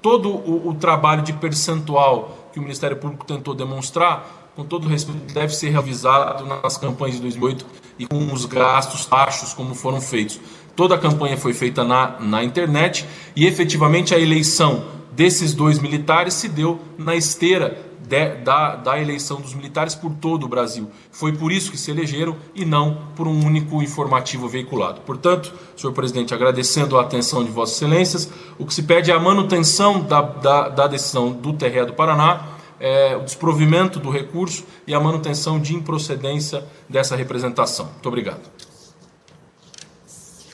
todo 0.02 0.30
o, 0.30 0.70
o, 0.70 0.74
trabalho 0.74 1.22
de 1.22 1.34
percentual 1.34 2.50
que 2.52 2.60
o 2.60 2.62
Ministério 2.62 2.98
Público 2.98 3.26
tentou 3.26 3.54
demonstrar, 3.54 4.52
com 4.56 4.66
todo 4.66 4.88
respeito, 4.88 5.34
deve 5.34 5.56
ser 5.56 5.70
revisado 5.70 6.46
nas 6.46 6.78
campanhas 6.78 7.16
de 7.16 7.22
2008 7.22 7.66
e 7.98 8.06
com 8.06 8.34
os 8.34 8.46
gastos 8.46 9.06
baixos 9.06 9.54
como 9.54 9.74
foram 9.74 10.02
feitos. 10.02 10.40
Toda 10.76 10.96
a 10.96 10.98
campanha 10.98 11.38
foi 11.38 11.54
feita 11.54 11.84
na, 11.84 12.20
na 12.20 12.44
internet 12.44 13.06
e 13.36 13.46
efetivamente 13.46 14.14
a 14.14 14.20
eleição 14.20 14.84
desses 15.12 15.54
dois 15.54 15.80
militares 15.80 16.34
se 16.34 16.48
deu 16.48 16.80
na 16.98 17.16
esteira 17.16 17.91
de, 18.12 18.36
da, 18.44 18.76
da 18.76 19.00
eleição 19.00 19.40
dos 19.40 19.54
militares 19.54 19.96
por 19.96 20.14
todo 20.16 20.44
o 20.44 20.50
Brasil. 20.50 20.92
Foi 21.12 21.32
por 21.32 21.50
isso 21.50 21.72
que 21.72 21.78
se 21.78 21.92
elegeram 21.92 22.36
e 22.54 22.66
não 22.66 23.08
por 23.16 23.26
um 23.26 23.46
único 23.46 23.82
informativo 23.82 24.50
veiculado. 24.50 25.00
Portanto, 25.02 25.54
senhor 25.78 25.94
presidente, 25.94 26.34
agradecendo 26.34 26.98
a 26.98 27.04
atenção 27.04 27.42
de 27.42 27.50
Vossas 27.50 27.78
Excelências, 27.78 28.30
o 28.60 28.66
que 28.66 28.74
se 28.74 28.84
pede 28.84 29.12
é 29.12 29.14
a 29.14 29.20
manutenção 29.20 30.02
da, 30.02 30.22
da, 30.22 30.68
da 30.68 30.88
decisão 30.88 31.32
do 31.32 31.54
TRE 31.54 31.86
do 31.86 31.94
Paraná, 31.94 32.48
é, 32.82 33.16
o 33.16 33.22
desprovimento 33.22 33.98
do 33.98 34.10
recurso 34.10 34.66
e 34.86 34.94
a 34.94 35.00
manutenção 35.00 35.58
de 35.58 35.74
improcedência 35.74 36.66
dessa 36.90 37.16
representação. 37.16 37.86
Muito 37.86 38.08
obrigado. 38.10 38.42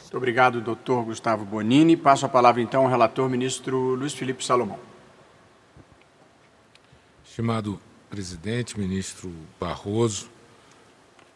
Muito 0.04 0.18
obrigado, 0.18 0.62
doutor 0.62 1.04
Gustavo 1.06 1.44
Bonini. 1.44 1.98
Passo 1.98 2.26
a 2.28 2.30
palavra 2.30 2.62
então 2.62 2.84
ao 2.84 2.90
relator 2.90 3.28
ministro 3.28 3.96
Luiz 3.96 4.14
Felipe 4.14 4.46
Salomão. 4.46 4.87
Estimado 7.38 7.80
presidente, 8.10 8.80
ministro 8.80 9.32
Barroso, 9.60 10.28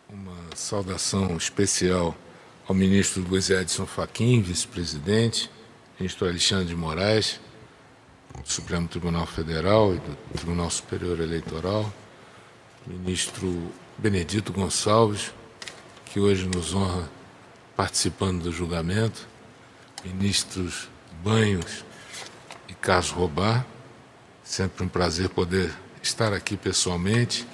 uma 0.09 0.35
saudação 0.55 1.37
especial 1.37 2.17
ao 2.67 2.73
ministro 2.73 3.21
Luiz 3.21 3.51
Edson 3.51 3.85
Fachin, 3.85 4.41
vice-presidente, 4.41 5.47
ministro 5.99 6.27
Alexandre 6.27 6.65
de 6.65 6.75
Moraes, 6.75 7.39
do 8.35 8.51
Supremo 8.51 8.87
Tribunal 8.87 9.27
Federal 9.27 9.93
e 9.93 9.99
do 9.99 10.17
Tribunal 10.33 10.71
Superior 10.71 11.19
Eleitoral, 11.19 11.93
ministro 12.87 13.71
Benedito 13.95 14.51
Gonçalves, 14.51 15.31
que 16.05 16.19
hoje 16.19 16.47
nos 16.47 16.73
honra 16.73 17.07
participando 17.75 18.41
do 18.41 18.51
julgamento, 18.51 19.27
ministros 20.03 20.89
Banhos 21.23 21.85
e 22.67 22.73
Carlos 22.73 23.11
Robar, 23.11 23.67
sempre 24.43 24.83
um 24.83 24.87
prazer 24.87 25.29
poder 25.29 25.71
estar 26.01 26.33
aqui 26.33 26.57
pessoalmente. 26.57 27.47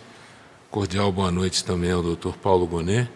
Cordial 0.71 1.11
boa 1.11 1.31
noite 1.31 1.63
também 1.63 1.91
ao 1.91 2.01
Dr. 2.01 2.33
Paulo 2.41 2.65
Gonet, 2.65 3.09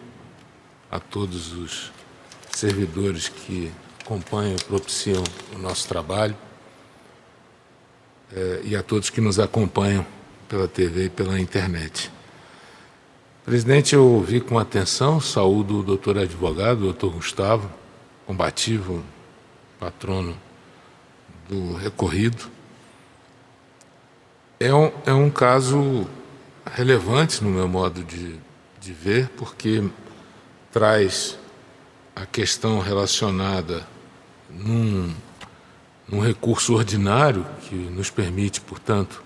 a 0.90 0.98
todos 1.00 1.52
os 1.52 1.92
servidores 2.50 3.28
que 3.28 3.72
acompanham 4.00 4.56
e 4.56 4.64
propiciam 4.64 5.22
o 5.54 5.58
nosso 5.58 5.88
trabalho 5.88 6.36
é, 8.34 8.60
e 8.64 8.76
a 8.76 8.82
todos 8.82 9.10
que 9.10 9.20
nos 9.20 9.38
acompanham 9.38 10.06
pela 10.48 10.68
TV 10.68 11.06
e 11.06 11.10
pela 11.10 11.40
internet. 11.40 12.10
Presidente, 13.44 13.94
eu 13.94 14.04
ouvi 14.06 14.40
com 14.40 14.58
atenção, 14.58 15.20
saúdo 15.20 15.80
o 15.80 15.82
doutor 15.82 16.18
advogado, 16.18 16.78
o 16.78 16.84
doutor 16.84 17.12
Gustavo, 17.12 17.70
combativo, 18.26 19.02
patrono 19.80 20.36
do 21.48 21.74
recorrido, 21.74 22.48
é 24.62 24.72
um, 24.72 24.92
é 25.04 25.12
um 25.12 25.28
caso 25.28 26.06
relevante 26.64 27.42
no 27.42 27.50
meu 27.50 27.66
modo 27.66 28.04
de, 28.04 28.36
de 28.80 28.92
ver, 28.92 29.28
porque 29.36 29.82
traz 30.70 31.36
a 32.14 32.24
questão 32.24 32.78
relacionada 32.78 33.86
num, 34.48 35.12
num 36.08 36.20
recurso 36.20 36.74
ordinário 36.74 37.44
que 37.62 37.74
nos 37.74 38.08
permite, 38.08 38.60
portanto, 38.60 39.22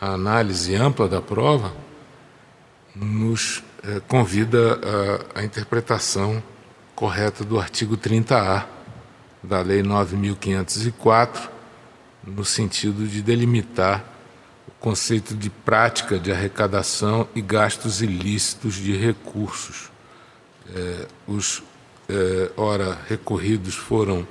a 0.00 0.14
análise 0.14 0.74
ampla 0.74 1.08
da 1.08 1.22
prova, 1.22 1.72
nos 2.94 3.62
eh, 3.84 4.00
convida 4.08 4.80
à 5.34 5.44
interpretação 5.44 6.42
correta 6.96 7.44
do 7.44 7.60
artigo 7.60 7.96
30A 7.96 8.64
da 9.42 9.60
Lei 9.60 9.82
9.504, 9.82 11.48
no 12.26 12.44
sentido 12.44 13.06
de 13.06 13.22
delimitar 13.22 14.17
conceito 14.80 15.34
de 15.34 15.50
prática 15.50 16.18
de 16.18 16.30
arrecadação 16.30 17.28
e 17.34 17.40
gastos 17.40 18.00
ilícitos 18.00 18.74
de 18.74 18.96
recursos. 18.96 19.90
É, 20.74 21.06
os, 21.26 21.62
é, 22.08 22.50
ora, 22.56 22.98
recorridos 23.08 23.74
foram 23.74 24.26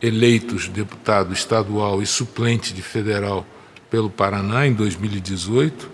eleitos 0.00 0.68
deputado 0.68 1.32
estadual 1.32 2.02
e 2.02 2.06
suplente 2.06 2.74
de 2.74 2.82
federal 2.82 3.46
pelo 3.90 4.10
Paraná 4.10 4.66
em 4.66 4.74
2018. 4.74 5.90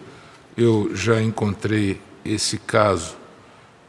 Eu 0.57 0.95
já 0.95 1.23
encontrei 1.23 2.01
esse 2.25 2.59
caso 2.59 3.17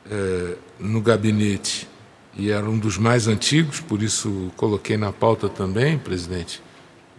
é, 0.10 0.56
no 0.80 1.02
gabinete 1.02 1.88
e 2.36 2.50
era 2.50 2.68
um 2.68 2.78
dos 2.78 2.98
mais 2.98 3.28
antigos, 3.28 3.80
por 3.80 4.02
isso 4.02 4.52
coloquei 4.56 4.98
na 4.98 5.12
pauta 5.12 5.48
também, 5.48 5.98
presidente, 6.00 6.62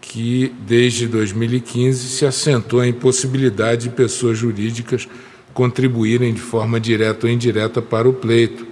que 0.02 0.54
desde 0.66 1.08
2015 1.08 2.08
se 2.10 2.26
assentou 2.26 2.80
a 2.80 2.88
impossibilidade 2.88 3.84
de 3.84 3.90
pessoas 3.90 4.38
jurídicas 4.38 5.08
contribuírem 5.54 6.34
de 6.34 6.40
forma 6.40 6.80
direta 6.80 7.28
ou 7.28 7.34
indireta 7.34 7.82
para 7.82 8.08
o 8.08 8.14
pleito, 8.14 8.66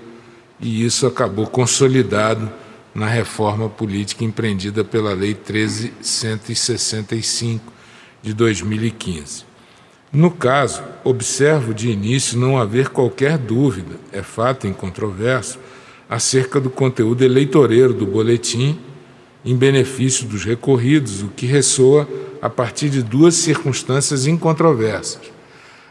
e 0.60 0.86
isso 0.86 1.06
acabou 1.06 1.48
consolidado 1.48 2.50
na 2.96 3.06
reforma 3.08 3.70
política 3.70 4.24
empreendida 4.24 4.86
pela 4.86 5.14
Lei 5.14 5.34
13165 5.34 7.74
de 8.24 8.34
2015. 8.34 9.44
No 10.14 10.32
caso, 10.32 10.82
observo 11.04 11.74
de 11.74 11.90
início 11.90 12.40
não 12.40 12.58
haver 12.58 12.88
qualquer 12.88 13.38
dúvida, 13.38 13.98
é 14.14 14.24
fato 14.24 14.66
incontroverso, 14.66 15.60
acerca 16.10 16.62
do 16.62 16.70
conteúdo 16.70 17.24
eleitoreiro 17.24 17.94
do 17.94 18.06
boletim 18.06 18.80
em 19.44 19.56
benefício 19.56 20.26
dos 20.26 20.46
recorridos, 20.46 21.22
o 21.22 21.28
que 21.28 21.46
ressoa 21.46 22.08
a 22.42 22.50
partir 22.50 22.90
de 22.90 23.04
duas 23.04 23.36
circunstâncias 23.36 24.26
incontroversas. 24.26 25.20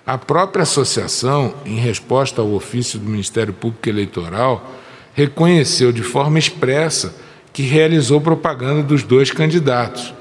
A 0.06 0.16
própria 0.16 0.62
associação, 0.62 1.54
em 1.64 1.76
resposta 1.76 2.40
ao 2.40 2.52
ofício 2.52 2.98
do 2.98 3.08
Ministério 3.08 3.52
Público 3.52 3.88
Eleitoral, 3.88 4.83
reconheceu 5.14 5.92
de 5.92 6.02
forma 6.02 6.38
expressa 6.38 7.14
que 7.52 7.62
realizou 7.62 8.20
propaganda 8.20 8.82
dos 8.82 9.02
dois 9.02 9.30
candidatos. 9.30 10.12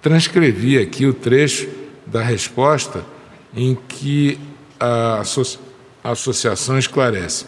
Transcrevi 0.00 0.78
aqui 0.78 1.04
o 1.04 1.12
trecho 1.12 1.68
da 2.06 2.22
resposta 2.22 3.04
em 3.54 3.76
que 3.88 4.38
a, 4.78 5.20
associa 5.20 5.68
a 6.02 6.12
associação 6.12 6.78
esclarece. 6.78 7.46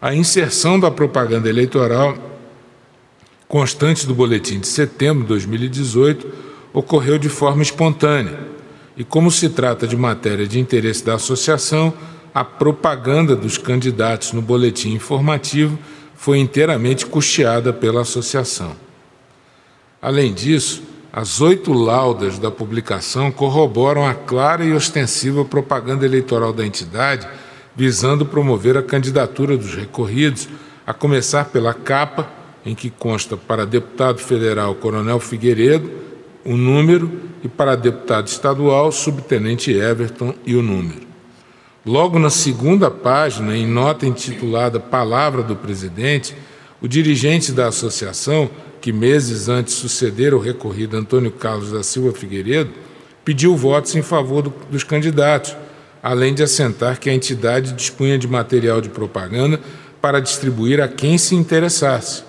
A 0.00 0.14
inserção 0.14 0.78
da 0.78 0.90
propaganda 0.90 1.48
eleitoral 1.48 2.18
constante 3.46 4.06
do 4.06 4.14
boletim 4.14 4.60
de 4.60 4.66
setembro 4.66 5.22
de 5.22 5.28
2018 5.28 6.26
ocorreu 6.72 7.18
de 7.18 7.28
forma 7.28 7.62
espontânea. 7.62 8.38
E 8.96 9.04
como 9.04 9.30
se 9.30 9.48
trata 9.48 9.86
de 9.86 9.96
matéria 9.96 10.46
de 10.46 10.58
interesse 10.58 11.04
da 11.04 11.14
associação, 11.14 11.94
a 12.34 12.44
propaganda 12.44 13.36
dos 13.36 13.56
candidatos 13.56 14.32
no 14.32 14.42
boletim 14.42 14.92
informativo 14.92 15.78
foi 16.22 16.38
inteiramente 16.38 17.04
custeada 17.04 17.72
pela 17.72 18.02
associação. 18.02 18.76
Além 20.00 20.32
disso, 20.32 20.80
as 21.12 21.40
oito 21.40 21.72
laudas 21.72 22.38
da 22.38 22.48
publicação 22.48 23.32
corroboram 23.32 24.06
a 24.06 24.14
clara 24.14 24.64
e 24.64 24.72
ostensiva 24.72 25.44
propaganda 25.44 26.06
eleitoral 26.06 26.52
da 26.52 26.64
entidade, 26.64 27.26
visando 27.74 28.24
promover 28.24 28.78
a 28.78 28.84
candidatura 28.84 29.56
dos 29.56 29.74
recorridos, 29.74 30.48
a 30.86 30.94
começar 30.94 31.46
pela 31.46 31.74
capa, 31.74 32.30
em 32.64 32.72
que 32.72 32.88
consta 32.88 33.36
para 33.36 33.66
deputado 33.66 34.20
federal 34.20 34.76
Coronel 34.76 35.18
Figueiredo 35.18 35.90
o 36.44 36.56
número 36.56 37.10
e 37.42 37.48
para 37.48 37.74
deputado 37.74 38.28
estadual 38.28 38.92
Subtenente 38.92 39.72
Everton 39.72 40.36
e 40.46 40.54
o 40.54 40.62
número. 40.62 41.11
Logo 41.84 42.16
na 42.16 42.30
segunda 42.30 42.92
página, 42.92 43.56
em 43.56 43.66
nota 43.66 44.06
intitulada 44.06 44.78
Palavra 44.78 45.42
do 45.42 45.56
Presidente, 45.56 46.32
o 46.80 46.86
dirigente 46.86 47.50
da 47.50 47.66
associação, 47.66 48.48
que 48.80 48.92
meses 48.92 49.48
antes 49.48 49.74
sucedera 49.74 50.36
o 50.36 50.40
recorrido 50.40 50.96
Antônio 50.96 51.32
Carlos 51.32 51.72
da 51.72 51.82
Silva 51.82 52.16
Figueiredo, 52.16 52.70
pediu 53.24 53.56
votos 53.56 53.96
em 53.96 54.02
favor 54.02 54.42
do, 54.42 54.54
dos 54.70 54.84
candidatos, 54.84 55.56
além 56.00 56.32
de 56.32 56.44
assentar 56.44 57.00
que 57.00 57.10
a 57.10 57.14
entidade 57.14 57.72
dispunha 57.72 58.16
de 58.16 58.28
material 58.28 58.80
de 58.80 58.88
propaganda 58.88 59.58
para 60.00 60.20
distribuir 60.20 60.80
a 60.80 60.86
quem 60.86 61.18
se 61.18 61.34
interessasse. 61.34 62.22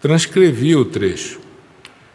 Transcrevi 0.00 0.74
o 0.74 0.84
trecho. 0.84 1.38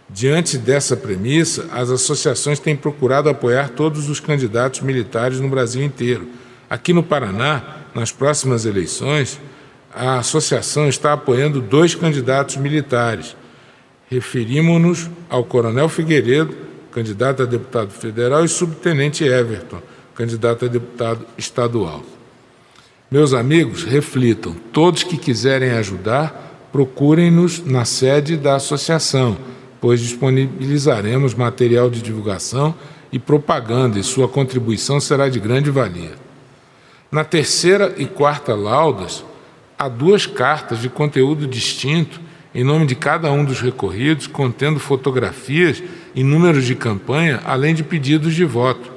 Diante 0.09 0.57
dessa 0.57 0.97
premissa, 0.97 1.67
as 1.71 1.89
associações 1.89 2.59
têm 2.59 2.75
procurado 2.75 3.29
apoiar 3.29 3.69
todos 3.69 4.09
os 4.09 4.19
candidatos 4.19 4.81
militares 4.81 5.39
no 5.39 5.47
Brasil 5.47 5.83
inteiro 5.83 6.27
Aqui 6.69 6.93
no 6.93 7.01
Paraná, 7.01 7.63
nas 7.95 8.11
próximas 8.11 8.65
eleições, 8.65 9.39
a 9.93 10.19
associação 10.19 10.87
está 10.87 11.13
apoiando 11.13 11.59
dois 11.59 11.95
candidatos 11.95 12.57
militares. 12.57 13.35
Referimos-nos 14.07 15.09
ao 15.29 15.43
Coronel 15.43 15.89
Figueiredo, 15.89 16.55
candidato 16.91 17.43
a 17.43 17.45
deputado 17.45 17.89
federal, 17.89 18.45
e 18.45 18.47
subtenente 18.47 19.23
Everton, 19.23 19.81
candidato 20.13 20.65
a 20.65 20.67
deputado 20.67 21.25
estadual. 21.37 22.03
Meus 23.09 23.33
amigos, 23.33 23.83
reflitam. 23.83 24.55
Todos 24.71 25.03
que 25.03 25.17
quiserem 25.17 25.71
ajudar, 25.71 26.67
procurem-nos 26.71 27.65
na 27.65 27.83
sede 27.83 28.37
da 28.37 28.55
associação, 28.55 29.37
pois 29.81 29.99
disponibilizaremos 29.99 31.33
material 31.33 31.89
de 31.89 32.01
divulgação 32.01 32.75
e 33.11 33.17
propaganda, 33.17 33.97
e 33.97 34.03
sua 34.03 34.27
contribuição 34.27 34.99
será 34.99 35.29
de 35.29 35.39
grande 35.39 35.71
valia. 35.71 36.28
Na 37.11 37.23
terceira 37.23 37.95
e 37.97 38.05
quarta 38.05 38.53
laudas, 38.53 39.25
há 39.77 39.89
duas 39.89 40.27
cartas 40.27 40.79
de 40.79 40.89
conteúdo 40.89 41.47
distinto 41.47 42.21
em 42.53 42.63
nome 42.63 42.85
de 42.85 42.95
cada 42.95 43.31
um 43.31 43.45
dos 43.45 43.61
recorridos, 43.61 44.27
contendo 44.27 44.79
fotografias 44.79 45.83
e 46.15 46.23
números 46.23 46.65
de 46.65 46.75
campanha, 46.75 47.41
além 47.45 47.75
de 47.75 47.83
pedidos 47.83 48.33
de 48.33 48.43
voto. 48.43 48.91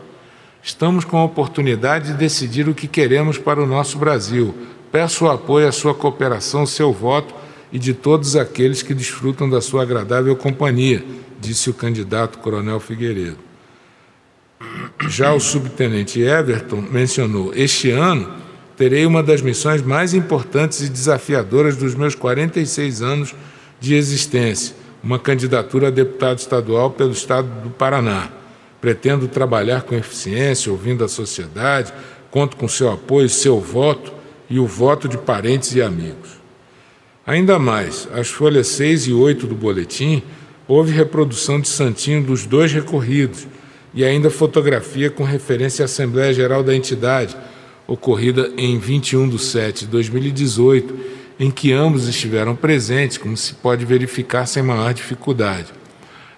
Estamos 0.63 1.05
com 1.05 1.19
a 1.19 1.25
oportunidade 1.25 2.09
de 2.09 2.19
decidir 2.19 2.69
o 2.69 2.75
que 2.75 2.87
queremos 2.87 3.37
para 3.37 3.63
o 3.63 3.67
nosso 3.67 3.99
Brasil. 3.99 4.55
Peço 4.91 5.27
o 5.27 5.31
apoio 5.31 5.69
à 5.69 5.73
sua 5.73 5.95
cooperação, 5.95 6.65
seu 6.65 6.93
voto 6.93 7.35
e 7.71 7.79
de 7.79 7.93
todos 7.93 8.37
aqueles 8.37 8.83
que 8.83 8.95
desfrutam 8.95 9.49
da 9.49 9.61
sua 9.61 9.83
agradável 9.83 10.37
companhia, 10.37 11.05
disse 11.41 11.69
o 11.69 11.75
candidato 11.75 12.39
Coronel 12.39 12.79
Figueiredo. 12.79 13.52
Já 15.09 15.33
o 15.33 15.41
subtenente 15.41 16.21
Everton 16.21 16.83
mencionou: 16.91 17.53
Este 17.55 17.91
ano 17.91 18.33
terei 18.77 19.05
uma 19.05 19.23
das 19.23 19.43
missões 19.43 19.83
mais 19.83 20.15
importantes 20.15 20.81
e 20.81 20.89
desafiadoras 20.89 21.77
dos 21.77 21.95
meus 21.95 22.15
46 22.15 23.03
anos 23.03 23.35
de 23.81 23.95
existência, 23.95 24.75
uma 25.03 25.19
candidatura 25.19 25.89
a 25.89 25.91
deputado 25.91 26.39
estadual 26.39 26.91
pelo 26.91 27.13
estado 27.13 27.49
do 27.63 27.71
Paraná. 27.71 28.29
Pretendo 28.81 29.29
trabalhar 29.29 29.83
com 29.83 29.95
eficiência, 29.95 30.73
ouvindo 30.73 31.05
a 31.05 31.09
sociedade, 31.09 31.93
conto 32.31 32.57
com 32.57 32.67
seu 32.67 32.91
apoio, 32.91 33.29
seu 33.29 33.61
voto 33.61 34.13
e 34.51 34.59
o 34.59 34.67
voto 34.67 35.09
de 35.09 35.19
parentes 35.19 35.75
e 35.75 35.83
amigos. 35.83 36.41
Ainda 37.25 37.59
mais, 37.59 38.09
as 38.13 38.29
folhas 38.29 38.67
6 38.69 39.07
e 39.07 39.13
8 39.13 39.47
do 39.47 39.55
boletim 39.55 40.23
houve 40.67 40.93
reprodução 40.93 41.61
de 41.61 41.69
santinho 41.69 42.23
dos 42.23 42.45
dois 42.45 42.73
recorridos 42.73 43.47
e 43.95 44.05
ainda 44.05 44.31
fotografia 44.31 45.11
com 45.11 45.25
referência 45.25 45.85
à 45.85 45.87
Assembleia 45.87 46.33
Geral 46.33 46.63
da 46.63 46.75
entidade, 46.75 47.37
ocorrida 47.87 48.51
em 48.57 48.79
21 48.79 49.29
de 49.29 49.39
7 49.39 49.85
de 49.85 49.91
2018, 49.91 50.95
em 51.39 51.51
que 51.51 51.73
ambos 51.73 52.09
estiveram 52.09 52.55
presentes, 52.55 53.19
como 53.19 53.37
se 53.37 53.55
pode 53.55 53.85
verificar 53.85 54.47
sem 54.47 54.63
maior 54.63 54.95
dificuldade. 54.95 55.69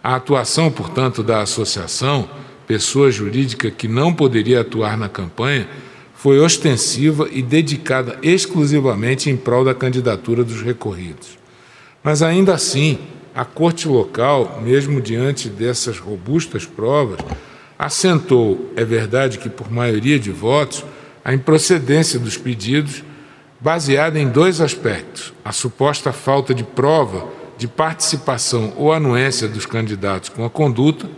A 0.02 0.16
atuação, 0.16 0.70
portanto, 0.70 1.22
da 1.22 1.42
associação, 1.42 2.28
pessoa 2.66 3.10
jurídica 3.10 3.70
que 3.70 3.86
não 3.86 4.12
poderia 4.12 4.60
atuar 4.60 4.96
na 4.96 5.08
campanha, 5.08 5.68
foi 6.14 6.38
ostensiva 6.40 7.28
e 7.30 7.42
dedicada 7.42 8.18
exclusivamente 8.22 9.28
em 9.28 9.36
prol 9.36 9.64
da 9.64 9.74
candidatura 9.74 10.42
dos 10.42 10.62
recorridos. 10.62 11.38
Mas 12.02 12.22
ainda 12.22 12.54
assim, 12.54 12.98
a 13.34 13.44
corte 13.44 13.88
local, 13.88 14.60
mesmo 14.62 15.00
diante 15.00 15.48
dessas 15.48 15.98
robustas 15.98 16.64
provas, 16.64 17.18
assentou, 17.78 18.72
é 18.76 18.84
verdade 18.84 19.38
que 19.38 19.48
por 19.48 19.70
maioria 19.70 20.18
de 20.18 20.30
votos, 20.30 20.84
a 21.24 21.34
improcedência 21.34 22.18
dos 22.18 22.36
pedidos, 22.36 23.02
baseada 23.60 24.18
em 24.18 24.28
dois 24.28 24.60
aspectos: 24.60 25.32
a 25.44 25.52
suposta 25.52 26.12
falta 26.12 26.54
de 26.54 26.62
prova 26.62 27.26
de 27.56 27.68
participação 27.68 28.72
ou 28.76 28.92
anuência 28.92 29.48
dos 29.48 29.64
candidatos 29.64 30.28
com 30.28 30.44
a 30.44 30.50
conduta, 30.50 31.08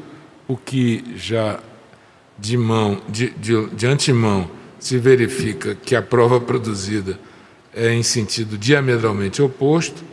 o 0.47 0.57
que 0.57 1.15
já 1.17 1.59
de 2.39 2.57
mão 2.57 3.01
de, 3.09 3.31
de, 3.31 3.67
de 3.71 3.87
antemão 3.87 4.51
se 4.79 4.99
verifica 4.99 5.75
que 5.75 5.97
a 5.97 6.03
prova 6.03 6.39
produzida 6.41 7.19
é 7.75 7.93
em 7.93 8.03
sentido 8.03 8.57
diametralmente 8.57 9.43
oposto, 9.43 10.05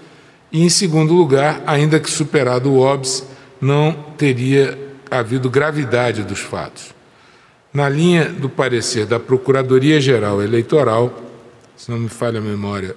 e, 0.54 0.64
em 0.64 0.70
segundo 0.70 1.16
lugar, 1.16 1.64
ainda 1.66 2.00
que 2.00 2.10
superado 2.10 2.72
o 2.72 2.80
óbice, 2.80 3.24
não 3.60 3.92
teria 4.16 4.78
havido 5.10 5.50
gravidade 5.50 6.24
dos 6.24 6.40
fatos. 6.40 6.94
Na 7.74 7.90
linha 7.90 8.26
do 8.26 8.48
parecer 8.48 9.08
da 9.08 9.20
Procuradoria-Geral 9.20 10.44
Eleitoral, 10.44 11.12
se 11.76 11.90
não 11.90 11.98
me 11.98 12.08
falha 12.08 12.38
a 12.38 12.42
memória, 12.42 12.96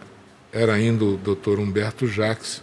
era 0.53 0.75
ainda 0.75 1.03
o 1.03 1.17
doutor 1.17 1.59
Humberto 1.59 2.07
Jacques, 2.07 2.63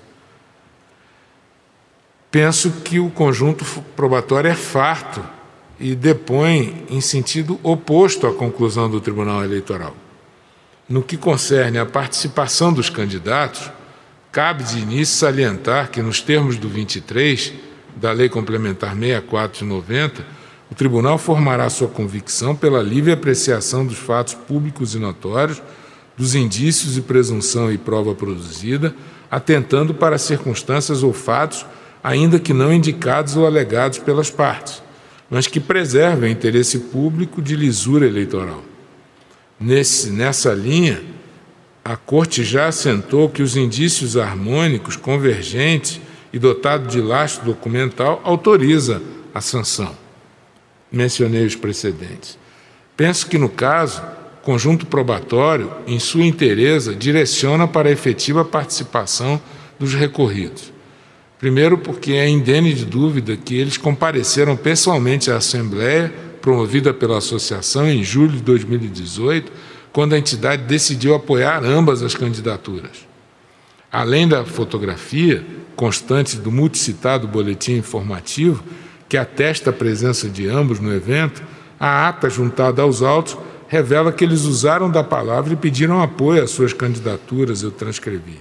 penso 2.30 2.70
que 2.84 3.00
o 3.00 3.10
conjunto 3.10 3.66
probatório 3.96 4.52
é 4.52 4.56
farto 4.56 5.24
e 5.80 5.96
depõe 5.96 6.86
em 6.90 7.02
sentido 7.02 7.60
oposto 7.64 8.28
à 8.28 8.34
conclusão 8.34 8.90
do 8.90 9.02
Tribunal 9.02 9.44
Eleitoral. 9.44 9.96
No 10.88 11.02
que 11.02 11.18
concerne 11.18 11.80
à 11.80 11.86
participação 11.86 12.72
dos 12.72 12.90
candidatos, 12.90 13.72
Cabe 14.34 14.64
de 14.64 14.80
início 14.80 15.16
salientar 15.16 15.92
que, 15.92 16.02
nos 16.02 16.20
termos 16.20 16.58
do 16.58 16.68
23 16.68 17.54
da 17.96 18.12
Lei 18.12 18.28
Complementar 18.28 18.96
64 18.96 19.60
de 19.60 19.64
90, 19.64 20.26
o 20.72 20.74
Tribunal 20.74 21.20
formará 21.20 21.70
sua 21.70 21.88
convicção 21.88 22.56
pela 22.56 22.82
livre 22.82 23.12
apreciação 23.12 23.86
dos 23.86 24.00
fatos 24.00 24.34
públicos 24.34 24.96
e 24.96 24.98
notórios, 24.98 25.62
dos 26.18 26.34
indícios 26.34 26.98
e 26.98 27.02
presunção 27.02 27.72
e 27.72 27.78
prova 27.78 28.16
produzida, 28.16 28.96
atentando 29.30 29.94
para 29.94 30.18
circunstâncias 30.18 31.04
ou 31.04 31.14
fatos, 31.14 31.64
ainda 32.04 32.40
que 32.40 32.54
não 32.54 32.74
indicados 32.74 33.38
ou 33.38 33.46
alegados 33.46 34.00
pelas 34.00 34.32
partes, 34.32 34.82
mas 35.30 35.46
que 35.46 35.60
preservem 35.60 36.32
o 36.32 36.34
interesse 36.34 36.80
público 36.80 37.40
de 37.40 37.56
lisura 37.56 38.08
eleitoral. 38.08 38.64
Nesse, 39.60 40.10
nessa 40.10 40.56
linha, 40.56 41.13
a 41.84 41.98
Corte 41.98 42.44
já 42.44 42.68
assentou 42.68 43.28
que 43.28 43.44
os 43.44 43.58
indícios 43.58 44.16
harmônicos, 44.16 44.96
convergentes 44.96 46.00
e 46.32 46.40
dotados 46.40 46.92
de 46.92 47.02
lastro 47.02 47.46
documental 47.46 48.22
autoriza 48.24 49.02
a 49.34 49.42
sanção. 49.42 49.94
Mencionei 50.90 51.46
os 51.46 51.56
precedentes. 51.56 52.38
Penso 52.96 53.28
que, 53.28 53.38
no 53.38 53.50
caso, 53.50 54.02
conjunto 54.44 54.86
probatório, 54.86 55.72
em 55.86 56.00
sua 56.00 56.24
inteireza, 56.24 56.96
direciona 56.96 57.68
para 57.68 57.90
a 57.90 57.92
efetiva 57.92 58.46
participação 58.46 59.42
dos 59.78 59.94
recorridos. 59.94 60.72
Primeiro, 61.38 61.78
porque 61.78 62.14
é 62.14 62.30
indene 62.30 62.74
de 62.74 62.86
dúvida 62.86 63.36
que 63.36 63.56
eles 63.56 63.76
compareceram 63.76 64.56
pessoalmente 64.56 65.30
à 65.30 65.38
Assembleia, 65.38 66.14
promovida 66.42 66.94
pela 66.94 67.18
Associação 67.18 67.90
em 67.90 68.04
julho 68.04 68.32
de 68.32 68.42
2018 68.42 69.52
quando 69.94 70.14
a 70.14 70.18
entidade 70.18 70.64
decidiu 70.64 71.14
apoiar 71.14 71.64
ambas 71.64 72.02
as 72.02 72.16
candidaturas. 72.16 73.08
Além 73.92 74.28
da 74.28 74.44
fotografia 74.44 75.46
constante 75.76 76.38
do 76.38 76.52
multicitado 76.52 77.28
boletim 77.28 77.74
informativo, 77.74 78.64
que 79.08 79.16
atesta 79.16 79.70
a 79.70 79.74
presença 79.74 80.28
de 80.28 80.48
ambos 80.48 80.80
no 80.80 80.92
evento, 80.92 81.44
a 81.80 82.08
ata 82.08 82.30
juntada 82.30 82.82
aos 82.82 83.04
autos 83.04 83.38
revela 83.68 84.12
que 84.12 84.24
eles 84.24 84.44
usaram 84.44 84.90
da 84.90 85.04
palavra 85.04 85.54
e 85.54 85.58
pediram 85.58 86.02
apoio 86.02 86.44
às 86.44 86.52
suas 86.52 86.74
candidaturas, 86.74 87.62
eu 87.62 87.72
transcrevi. 87.72 88.40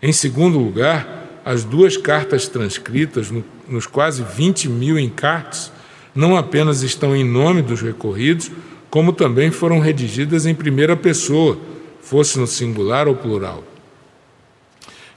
Em 0.00 0.12
segundo 0.12 0.58
lugar, 0.58 1.26
as 1.44 1.64
duas 1.64 1.96
cartas 1.96 2.48
transcritas, 2.48 3.30
no, 3.30 3.44
nos 3.68 3.86
quase 3.86 4.22
20 4.22 4.68
mil 4.68 4.98
encartes, 4.98 5.72
não 6.14 6.36
apenas 6.36 6.82
estão 6.82 7.14
em 7.14 7.24
nome 7.24 7.62
dos 7.62 7.80
recorridos, 7.80 8.50
como 8.90 9.12
também 9.12 9.50
foram 9.50 9.80
redigidas 9.80 10.46
em 10.46 10.54
primeira 10.54 10.96
pessoa, 10.96 11.58
fosse 12.00 12.38
no 12.38 12.46
singular 12.46 13.06
ou 13.06 13.14
plural. 13.14 13.62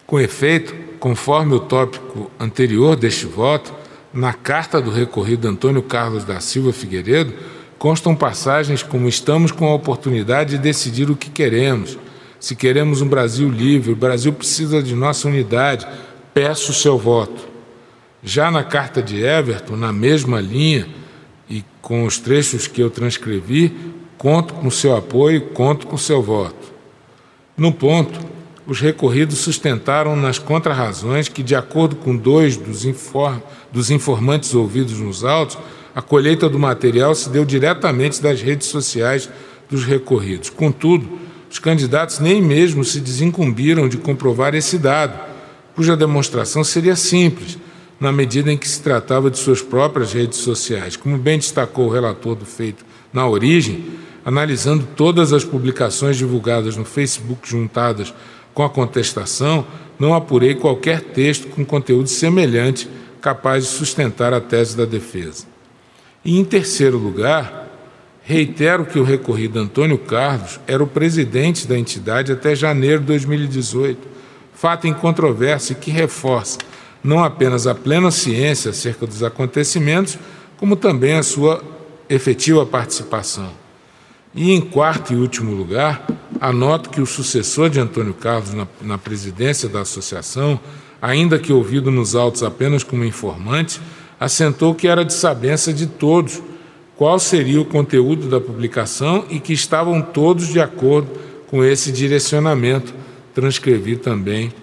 Com 0.05 0.19
efeito, 0.19 0.75
conforme 0.99 1.53
o 1.53 1.59
tópico 1.59 2.29
anterior 2.39 2.95
deste 2.95 3.25
voto, 3.25 3.73
na 4.13 4.33
carta 4.33 4.81
do 4.81 4.91
recorrido 4.91 5.47
Antônio 5.47 5.81
Carlos 5.81 6.25
da 6.25 6.41
Silva 6.41 6.73
Figueiredo, 6.73 7.33
constam 7.79 8.13
passagens 8.13 8.83
como 8.83 9.07
estamos 9.07 9.51
com 9.51 9.65
a 9.65 9.73
oportunidade 9.73 10.51
de 10.51 10.57
decidir 10.57 11.09
o 11.09 11.15
que 11.15 11.29
queremos. 11.29 11.97
Se 12.39 12.55
queremos 12.55 13.01
um 13.01 13.07
Brasil 13.07 13.49
livre, 13.49 13.93
o 13.93 13.95
Brasil 13.95 14.33
precisa 14.33 14.83
de 14.83 14.93
nossa 14.93 15.27
unidade, 15.27 15.87
peço 16.33 16.71
o 16.71 16.75
seu 16.75 16.97
voto. 16.97 17.47
Já 18.21 18.51
na 18.51 18.63
carta 18.63 19.01
de 19.01 19.23
Everton, 19.23 19.77
na 19.77 19.93
mesma 19.93 20.41
linha, 20.41 20.87
e 21.51 21.65
com 21.81 22.05
os 22.05 22.17
trechos 22.17 22.65
que 22.65 22.81
eu 22.81 22.89
transcrevi, 22.89 23.75
conto 24.17 24.53
com 24.53 24.71
seu 24.71 24.95
apoio, 24.95 25.49
conto 25.49 25.85
com 25.85 25.97
seu 25.97 26.21
voto. 26.21 26.71
No 27.57 27.73
ponto, 27.73 28.17
os 28.65 28.79
recorridos 28.79 29.39
sustentaram 29.39 30.15
nas 30.15 30.39
contrarrazões 30.39 31.27
que, 31.27 31.43
de 31.43 31.53
acordo 31.53 31.97
com 31.97 32.15
dois 32.15 32.55
dos, 32.55 32.85
inform 32.85 33.41
dos 33.69 33.91
informantes 33.91 34.55
ouvidos 34.55 34.97
nos 34.99 35.25
autos, 35.25 35.57
a 35.93 36.01
colheita 36.01 36.47
do 36.47 36.57
material 36.57 37.13
se 37.13 37.29
deu 37.29 37.43
diretamente 37.43 38.21
das 38.21 38.41
redes 38.41 38.67
sociais 38.67 39.29
dos 39.69 39.83
recorridos. 39.83 40.49
Contudo, 40.49 41.19
os 41.49 41.59
candidatos 41.59 42.19
nem 42.19 42.41
mesmo 42.41 42.85
se 42.85 43.01
desincumbiram 43.01 43.89
de 43.89 43.97
comprovar 43.97 44.55
esse 44.55 44.77
dado, 44.77 45.19
cuja 45.75 45.97
demonstração 45.97 46.63
seria 46.63 46.95
simples 46.95 47.57
na 48.01 48.11
medida 48.11 48.51
em 48.51 48.57
que 48.57 48.67
se 48.67 48.81
tratava 48.81 49.29
de 49.29 49.37
suas 49.37 49.61
próprias 49.61 50.11
redes 50.11 50.39
sociais. 50.39 50.97
Como 50.97 51.19
bem 51.19 51.37
destacou 51.37 51.85
o 51.85 51.91
relator 51.91 52.35
do 52.35 52.45
feito 52.45 52.83
na 53.13 53.27
origem, 53.27 53.85
analisando 54.25 54.87
todas 54.95 55.31
as 55.31 55.45
publicações 55.45 56.17
divulgadas 56.17 56.75
no 56.75 56.83
Facebook 56.83 57.47
juntadas 57.47 58.11
com 58.55 58.63
a 58.63 58.69
contestação, 58.69 59.67
não 59.99 60.15
apurei 60.15 60.55
qualquer 60.55 60.99
texto 60.99 61.47
com 61.49 61.63
conteúdo 61.63 62.09
semelhante 62.09 62.89
capaz 63.21 63.65
de 63.65 63.69
sustentar 63.69 64.33
a 64.33 64.41
tese 64.41 64.75
da 64.75 64.83
defesa. 64.83 65.45
E, 66.25 66.39
em 66.39 66.43
terceiro 66.43 66.97
lugar, 66.97 67.69
reitero 68.23 68.83
que 68.83 68.97
o 68.97 69.03
recorrido 69.03 69.59
Antônio 69.59 69.99
Carlos 69.99 70.59
era 70.65 70.83
o 70.83 70.87
presidente 70.87 71.67
da 71.67 71.77
entidade 71.77 72.31
até 72.31 72.55
janeiro 72.55 73.01
de 73.01 73.05
2018, 73.05 74.07
fato 74.55 74.87
em 74.87 74.93
controvérsia 74.93 75.75
que 75.75 75.91
reforça 75.91 76.57
não 77.03 77.23
apenas 77.23 77.67
a 77.67 77.73
plena 77.73 78.11
ciência 78.11 78.71
acerca 78.71 79.07
dos 79.07 79.23
acontecimentos, 79.23 80.17
como 80.57 80.75
também 80.75 81.13
a 81.13 81.23
sua 81.23 81.63
efetiva 82.09 82.65
participação. 82.65 83.49
E, 84.33 84.51
em 84.51 84.61
quarto 84.61 85.13
e 85.13 85.15
último 85.15 85.53
lugar, 85.53 86.05
anoto 86.39 86.89
que 86.89 87.01
o 87.01 87.05
sucessor 87.05 87.69
de 87.69 87.79
Antônio 87.79 88.13
Carlos 88.13 88.53
na, 88.53 88.67
na 88.81 88.97
presidência 88.97 89.67
da 89.67 89.81
associação, 89.81 90.59
ainda 91.01 91.39
que 91.39 91.51
ouvido 91.51 91.91
nos 91.91 92.15
autos 92.15 92.43
apenas 92.43 92.83
como 92.83 93.03
informante, 93.03 93.81
assentou 94.19 94.75
que 94.75 94.87
era 94.87 95.03
de 95.03 95.13
sabença 95.13 95.73
de 95.73 95.87
todos 95.87 96.41
qual 96.95 97.17
seria 97.19 97.59
o 97.59 97.65
conteúdo 97.65 98.29
da 98.29 98.39
publicação 98.39 99.25
e 99.29 99.39
que 99.39 99.53
estavam 99.53 100.01
todos 100.01 100.47
de 100.47 100.59
acordo 100.59 101.09
com 101.47 101.63
esse 101.63 101.91
direcionamento. 101.91 102.93
Transcrevi 103.33 103.95
também 103.95 104.53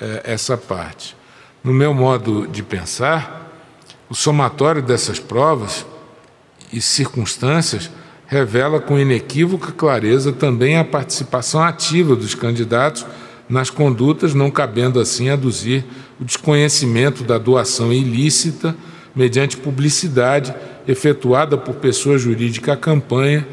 eh, 0.00 0.20
essa 0.24 0.56
parte. 0.56 1.17
No 1.62 1.72
meu 1.72 1.92
modo 1.92 2.46
de 2.46 2.62
pensar, 2.62 3.52
o 4.08 4.14
somatório 4.14 4.82
dessas 4.82 5.18
provas 5.18 5.84
e 6.72 6.80
circunstâncias 6.80 7.90
revela 8.26 8.80
com 8.80 8.98
inequívoca 8.98 9.72
clareza 9.72 10.32
também 10.32 10.78
a 10.78 10.84
participação 10.84 11.62
ativa 11.62 12.14
dos 12.14 12.34
candidatos 12.34 13.04
nas 13.48 13.70
condutas, 13.70 14.34
não 14.34 14.50
cabendo 14.50 15.00
assim 15.00 15.30
aduzir 15.30 15.84
o 16.20 16.24
desconhecimento 16.24 17.24
da 17.24 17.38
doação 17.38 17.92
ilícita 17.92 18.76
mediante 19.14 19.56
publicidade 19.56 20.54
efetuada 20.86 21.56
por 21.56 21.76
pessoa 21.76 22.18
jurídica 22.18 22.74
à 22.74 22.76
campanha 22.76 23.46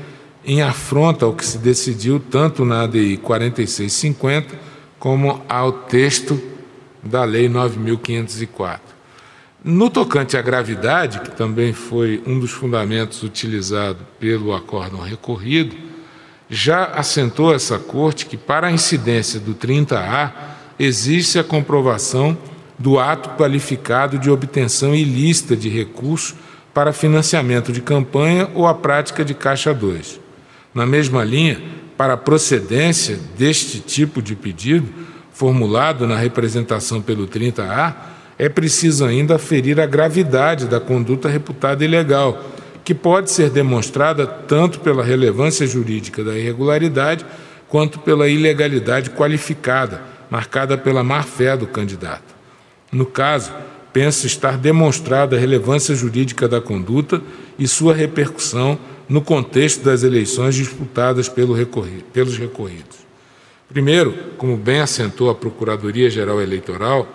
em 0.46 0.62
afronta 0.62 1.26
ao 1.26 1.34
que 1.34 1.46
se 1.46 1.58
decidiu 1.58 2.20
tanto 2.20 2.64
na 2.64 2.84
ADI 2.84 3.18
4650 3.18 4.56
como 5.00 5.42
ao 5.50 5.72
texto 5.72 6.40
da 7.06 7.24
Lei 7.24 7.48
9.504. 7.48 8.80
No 9.64 9.90
tocante 9.90 10.36
à 10.36 10.42
gravidade, 10.42 11.22
que 11.22 11.32
também 11.32 11.74
foi 11.74 12.22
um 12.26 12.40
dos 12.40 12.52
fundamentos 12.52 13.24
utilizado 13.24 14.00
pelo 14.20 14.54
acórdão 14.54 15.02
recorrido, 15.02 15.76
Já 16.50 16.86
assentou 16.86 17.54
essa 17.54 17.80
Corte 17.80 18.26
que, 18.26 18.38
para 18.38 18.68
a 18.68 18.72
incidência 18.72 19.40
do 19.40 19.56
30A, 19.56 20.32
existe 20.78 21.40
a 21.40 21.44
comprovação 21.44 22.38
do 22.78 23.00
ato 23.00 23.30
qualificado 23.30 24.20
de 24.20 24.30
obtenção 24.30 24.94
ilícita 24.94 25.56
de 25.56 25.70
recurso 25.70 26.36
para 26.74 26.94
financiamento 26.94 27.72
de 27.72 27.82
campanha 27.82 28.50
ou 28.54 28.68
a 28.68 28.74
prática 28.76 29.24
de 29.24 29.34
Caixa 29.34 29.74
2. 29.74 30.20
Na 30.74 30.86
mesma 30.86 31.24
linha, 31.24 31.62
para 31.98 32.14
a 32.14 32.18
procedência 32.18 33.18
deste 33.38 33.80
tipo 33.80 34.22
de 34.22 34.36
pedido, 34.36 34.88
formulado 35.36 36.08
na 36.08 36.16
representação 36.16 37.02
pelo 37.02 37.28
30A, 37.28 37.94
é 38.40 38.48
preciso 38.48 39.04
ainda 39.04 39.36
aferir 39.36 39.82
a 39.82 39.86
gravidade 39.86 40.66
da 40.66 40.80
conduta 40.80 41.28
reputada 41.28 41.84
ilegal, 41.84 42.42
que 42.86 42.94
pode 42.94 43.30
ser 43.30 43.50
demonstrada 43.50 44.26
tanto 44.26 44.80
pela 44.80 45.04
relevância 45.04 45.68
jurídica 45.68 46.24
da 46.24 46.38
irregularidade 46.38 47.26
quanto 47.68 48.00
pela 48.00 48.30
ilegalidade 48.30 49.10
qualificada, 49.10 50.02
marcada 50.30 50.78
pela 50.78 51.04
má-fé 51.04 51.58
do 51.58 51.68
candidato. 51.68 52.34
No 52.90 53.06
caso, 53.06 53.52
penso 53.92 54.26
estar 54.26 54.58
demonstrada 54.58 55.36
a 55.36 55.40
relevância 55.40 55.94
jurídica 55.94 56.48
da 56.48 56.62
conduta 56.62 57.22
e 57.60 57.68
sua 57.68 57.94
repercussão 57.94 58.80
no 59.10 59.22
contexto 59.22 59.84
das 59.84 60.02
eleições 60.02 60.56
disputadas 60.56 61.28
pelos 61.28 61.58
recorridos. 62.38 63.05
Primeiro, 63.70 64.14
como 64.38 64.56
bem 64.56 64.80
assentou 64.80 65.30
a 65.30 65.36
Procuradoria-Geral 65.36 66.42
Eleitoral, 66.42 67.08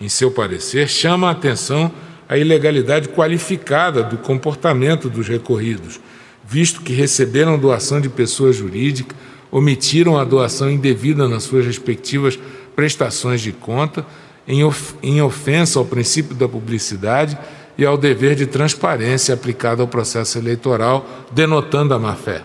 em 0.00 0.08
seu 0.08 0.30
parecer, 0.30 0.88
chama 0.88 1.28
a 1.28 1.32
atenção 1.32 1.92
a 2.28 2.36
ilegalidade 2.36 3.08
qualificada 3.08 4.02
do 4.02 4.18
comportamento 4.18 5.08
dos 5.08 5.28
recorridos, 5.28 6.00
visto 6.46 6.82
que 6.82 6.92
receberam 6.92 7.58
doação 7.58 8.00
de 8.00 8.08
pessoa 8.08 8.52
jurídica, 8.52 9.14
omitiram 9.50 10.18
a 10.18 10.24
doação 10.24 10.70
indevida 10.70 11.28
nas 11.28 11.42
suas 11.44 11.64
respectivas 11.64 12.38
prestações 12.76 13.40
de 13.40 13.52
conta, 13.52 14.04
em, 14.46 14.62
of 14.64 14.94
em 15.02 15.20
ofensa 15.20 15.78
ao 15.78 15.84
princípio 15.84 16.34
da 16.34 16.48
publicidade 16.48 17.36
e 17.76 17.84
ao 17.84 17.98
dever 17.98 18.34
de 18.34 18.46
transparência 18.46 19.34
aplicado 19.34 19.82
ao 19.82 19.88
processo 19.88 20.38
eleitoral, 20.38 21.06
denotando 21.32 21.94
a 21.94 21.98
má-fé. 21.98 22.42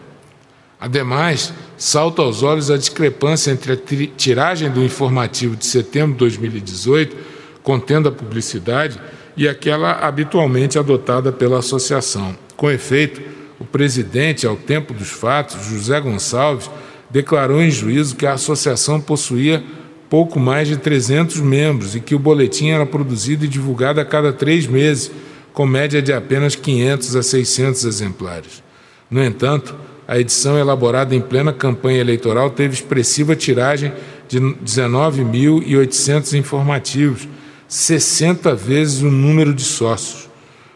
Ademais, 0.80 1.54
salta 1.84 2.22
aos 2.22 2.44
olhos 2.44 2.72
a 2.72 2.78
discrepância 2.78 3.52
entre 3.52 3.74
a 3.74 3.78
tiragem 4.16 4.72
do 4.72 4.82
informativo 4.82 5.54
de 5.54 5.66
setembro 5.66 6.14
de 6.14 6.20
2018, 6.20 7.14
contendo 7.62 8.08
a 8.08 8.12
publicidade, 8.12 8.98
e 9.36 9.50
aquela 9.50 9.92
habitualmente 9.92 10.80
adotada 10.80 11.30
pela 11.30 11.60
associação. 11.60 12.38
Com 12.56 12.72
efeito, 12.72 13.22
o 13.60 13.66
presidente, 13.66 14.48
ao 14.48 14.56
tempo 14.56 14.94
dos 14.94 15.10
fatos, 15.10 15.66
José 15.66 16.00
Gonçalves, 16.00 16.72
declarou 17.10 17.62
em 17.62 17.70
juízo 17.70 18.16
que 18.16 18.26
a 18.26 18.34
associação 18.34 19.02
possuía 19.02 19.62
pouco 20.10 20.40
mais 20.40 20.70
de 20.70 20.78
300 20.78 21.42
membros 21.42 21.96
e 21.96 22.00
que 22.00 22.16
o 22.16 22.20
boletim 22.20 22.70
era 22.70 22.86
produzido 22.86 23.44
e 23.44 23.50
divulgado 23.50 24.00
a 24.00 24.06
cada 24.06 24.32
três 24.32 24.66
meses, 24.66 25.12
com 25.52 25.66
média 25.66 26.02
de 26.02 26.14
apenas 26.14 26.56
500 26.56 27.18
a 27.18 27.22
600 27.22 27.84
exemplares. 27.84 28.64
No 29.12 29.22
entanto, 29.22 29.76
a 30.14 30.20
edição 30.20 30.60
elaborada 30.60 31.16
em 31.16 31.20
plena 31.20 31.52
campanha 31.52 32.00
eleitoral 32.00 32.52
teve 32.52 32.76
expressiva 32.76 33.36
tiragem 33.36 33.92
de 34.28 34.40
19.800 34.40 36.38
informativos, 36.38 37.28
60 37.68 38.54
vezes 38.54 39.02
o 39.02 39.10
número 39.10 39.52
de 39.56 39.64
sócios. 39.64 40.30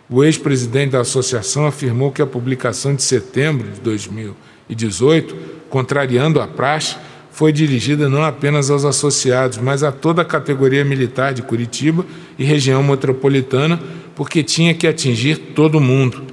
O 0.10 0.24
ex-presidente 0.24 0.94
da 0.94 1.02
associação 1.02 1.68
afirmou 1.68 2.12
que 2.12 2.20
a 2.20 2.26
publicação 2.26 2.96
de 2.96 3.04
setembro 3.04 3.70
de 3.70 3.80
2018, 3.80 5.36
contrariando 5.70 6.42
a 6.42 6.48
praxe, 6.48 6.96
foi 7.32 7.52
dirigida 7.52 8.10
não 8.10 8.24
apenas 8.24 8.72
aos 8.72 8.86
associados, 8.86 9.60
mas 9.60 9.84
a 9.84 9.92
toda 9.92 10.24
a 10.24 10.26
categoria 10.26 10.84
militar 10.84 11.36
de 11.36 11.44
Curitiba 11.44 12.04
e 12.40 12.44
região 12.44 12.82
metropolitana, 12.82 13.80
porque 14.16 14.42
tinha 14.42 14.74
que 14.74 14.88
atingir 14.88 15.54
todo 15.54 15.80
mundo. 15.80 16.24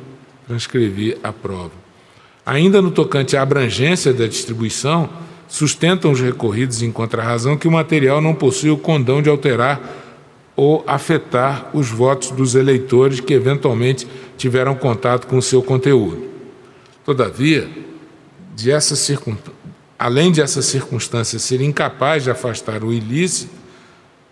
Transcrevi 0.46 1.18
a 1.22 1.30
prova. 1.34 1.83
Ainda 2.46 2.82
no 2.82 2.90
tocante 2.90 3.36
à 3.36 3.42
abrangência 3.42 4.12
da 4.12 4.26
distribuição, 4.26 5.08
sustentam 5.48 6.10
os 6.10 6.20
recorridos 6.20 6.82
em 6.82 6.92
contrarrazão 6.92 7.56
que 7.56 7.68
o 7.68 7.72
material 7.72 8.20
não 8.20 8.34
possui 8.34 8.70
o 8.70 8.76
condão 8.76 9.22
de 9.22 9.30
alterar 9.30 9.80
ou 10.56 10.84
afetar 10.86 11.70
os 11.72 11.88
votos 11.88 12.30
dos 12.30 12.54
eleitores 12.54 13.20
que 13.20 13.34
eventualmente 13.34 14.06
tiveram 14.36 14.74
contato 14.74 15.26
com 15.26 15.38
o 15.38 15.42
seu 15.42 15.62
conteúdo. 15.62 16.28
Todavia, 17.04 17.68
de 18.54 18.70
essa 18.70 18.94
além 19.98 20.30
de 20.30 20.40
essa 20.40 20.62
circunstância 20.62 21.38
ser 21.38 21.60
incapaz 21.60 22.24
de 22.24 22.30
afastar 22.30 22.84
o 22.84 22.92
ilícito, 22.92 23.52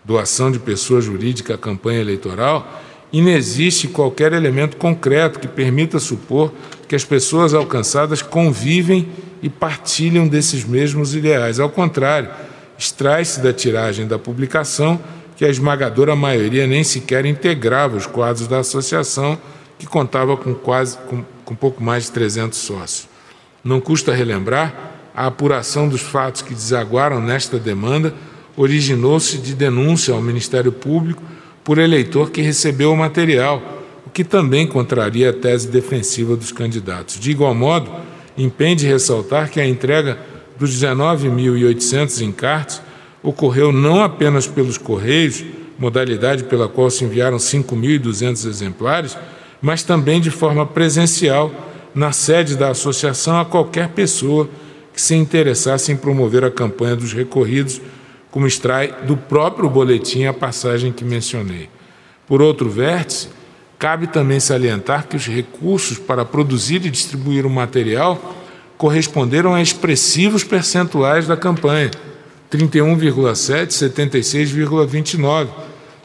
doação 0.03 0.51
de 0.51 0.59
pessoa 0.59 1.01
jurídica 1.01 1.55
à 1.55 1.57
campanha 1.57 2.01
eleitoral, 2.01 2.81
inexiste 3.11 3.87
qualquer 3.87 4.33
elemento 4.33 4.77
concreto 4.77 5.39
que 5.39 5.47
permita 5.47 5.99
supor 5.99 6.51
que 6.93 6.97
as 6.97 7.03
pessoas 7.03 7.55
alcançadas 7.55 8.21
convivem 8.21 9.09
e 9.41 9.49
partilham 9.49 10.27
desses 10.27 10.63
mesmos 10.63 11.15
ideais. 11.15 11.59
Ao 11.59 11.67
contrário, 11.67 12.29
extrai-se 12.77 13.39
da 13.39 13.51
tiragem 13.51 14.05
da 14.05 14.19
publicação 14.19 15.01
que 15.35 15.43
a 15.43 15.49
esmagadora 15.49 16.15
maioria 16.15 16.67
nem 16.67 16.83
sequer 16.83 17.25
integrava 17.25 17.97
os 17.97 18.05
quadros 18.05 18.47
da 18.47 18.59
associação, 18.59 19.39
que 19.79 19.87
contava 19.87 20.37
com 20.37 20.53
quase 20.53 20.95
com, 21.09 21.23
com 21.43 21.55
pouco 21.55 21.83
mais 21.83 22.03
de 22.03 22.11
300 22.11 22.59
sócios. 22.59 23.07
Não 23.63 23.81
custa 23.81 24.13
relembrar, 24.13 24.91
a 25.15 25.25
apuração 25.25 25.89
dos 25.89 26.01
fatos 26.01 26.43
que 26.43 26.53
desaguaram 26.53 27.19
nesta 27.19 27.57
demanda 27.57 28.13
originou-se 28.55 29.39
de 29.39 29.55
denúncia 29.55 30.13
ao 30.13 30.21
Ministério 30.21 30.71
Público 30.71 31.23
por 31.63 31.79
eleitor 31.79 32.29
que 32.29 32.43
recebeu 32.43 32.91
o 32.91 32.95
material, 32.95 33.82
que 34.13 34.23
também 34.23 34.67
contraria 34.67 35.31
a 35.31 35.33
tese 35.33 35.67
defensiva 35.67 36.35
dos 36.35 36.51
candidatos. 36.51 37.19
De 37.19 37.31
igual 37.31 37.55
modo, 37.55 37.91
impende 38.37 38.85
ressaltar 38.85 39.49
que 39.49 39.59
a 39.59 39.67
entrega 39.67 40.19
dos 40.57 40.71
19.800 40.79 42.21
encartes 42.21 42.81
ocorreu 43.23 43.71
não 43.71 44.03
apenas 44.03 44.45
pelos 44.45 44.77
Correios, 44.77 45.43
modalidade 45.79 46.43
pela 46.43 46.67
qual 46.67 46.89
se 46.89 47.03
enviaram 47.03 47.37
5.200 47.37 48.47
exemplares, 48.47 49.17
mas 49.61 49.81
também 49.81 50.21
de 50.21 50.29
forma 50.29 50.65
presencial 50.65 51.51
na 51.95 52.11
sede 52.11 52.55
da 52.55 52.69
associação 52.69 53.39
a 53.39 53.45
qualquer 53.45 53.89
pessoa 53.89 54.49
que 54.93 55.01
se 55.01 55.15
interessasse 55.15 55.91
em 55.91 55.95
promover 55.95 56.43
a 56.43 56.51
campanha 56.51 56.95
dos 56.95 57.13
recorridos 57.13 57.81
como 58.29 58.47
extrai 58.47 58.93
do 59.05 59.15
próprio 59.15 59.69
boletim 59.69 60.25
a 60.25 60.33
passagem 60.33 60.91
que 60.91 61.03
mencionei. 61.03 61.69
Por 62.27 62.41
outro 62.41 62.69
vértice, 62.69 63.29
cabe 63.83 64.07
também 64.07 64.39
salientar 64.39 65.09
que 65.09 65.17
os 65.17 65.27
recursos 65.27 65.99
para 65.99 66.23
produzir 66.23 66.85
e 66.85 66.89
distribuir 66.89 67.45
o 67.45 67.49
material 67.49 68.33
corresponderam 68.77 69.53
a 69.53 69.61
expressivos 69.61 70.41
percentuais 70.41 71.27
da 71.27 71.35
campanha, 71.35 71.91
31,7, 72.49 73.71
76,29 73.71 75.49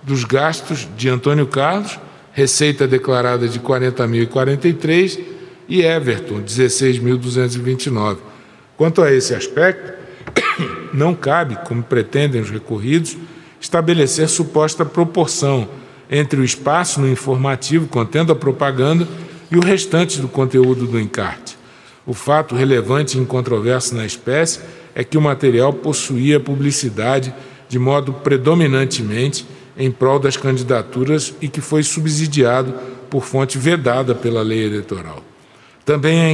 dos 0.02 0.24
gastos 0.24 0.88
de 0.96 1.08
Antônio 1.08 1.46
Carlos, 1.46 2.00
receita 2.32 2.84
declarada 2.88 3.46
de 3.46 3.60
40.043 3.60 5.20
e 5.68 5.82
Everton, 5.82 6.42
16.229. 6.42 8.16
Quanto 8.76 9.02
a 9.02 9.12
esse 9.12 9.36
aspecto, 9.36 9.92
não 10.92 11.14
cabe, 11.14 11.56
como 11.64 11.84
pretendem 11.84 12.40
os 12.40 12.50
recorridos, 12.50 13.16
estabelecer 13.60 14.28
suposta 14.28 14.84
proporção 14.84 15.77
entre 16.10 16.40
o 16.40 16.44
espaço 16.44 17.00
no 17.00 17.08
informativo 17.08 17.86
contendo 17.86 18.32
a 18.32 18.36
propaganda 18.36 19.06
e 19.50 19.56
o 19.56 19.60
restante 19.60 20.20
do 20.20 20.28
conteúdo 20.28 20.86
do 20.86 21.00
encarte. 21.00 21.56
O 22.06 22.14
fato 22.14 22.54
relevante 22.54 23.18
e 23.18 23.20
incontroverso 23.20 23.94
na 23.94 24.06
espécie 24.06 24.60
é 24.94 25.04
que 25.04 25.18
o 25.18 25.20
material 25.20 25.72
possuía 25.72 26.40
publicidade 26.40 27.32
de 27.68 27.78
modo 27.78 28.12
predominantemente 28.12 29.46
em 29.76 29.90
prol 29.90 30.18
das 30.18 30.36
candidaturas 30.36 31.34
e 31.40 31.48
que 31.48 31.60
foi 31.60 31.82
subsidiado 31.82 32.74
por 33.08 33.24
fonte 33.24 33.58
vedada 33.58 34.14
pela 34.14 34.42
lei 34.42 34.64
eleitoral. 34.64 35.22
Também 35.84 36.18
é 36.20 36.30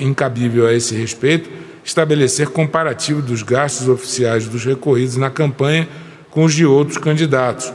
incabível 0.00 0.66
a 0.66 0.72
esse 0.72 0.94
respeito 0.94 1.48
estabelecer 1.84 2.48
comparativo 2.48 3.20
dos 3.20 3.42
gastos 3.42 3.88
oficiais 3.88 4.46
dos 4.46 4.64
recorridos 4.64 5.16
na 5.16 5.30
campanha 5.30 5.88
com 6.30 6.44
os 6.44 6.54
de 6.54 6.64
outros 6.66 6.98
candidatos, 6.98 7.72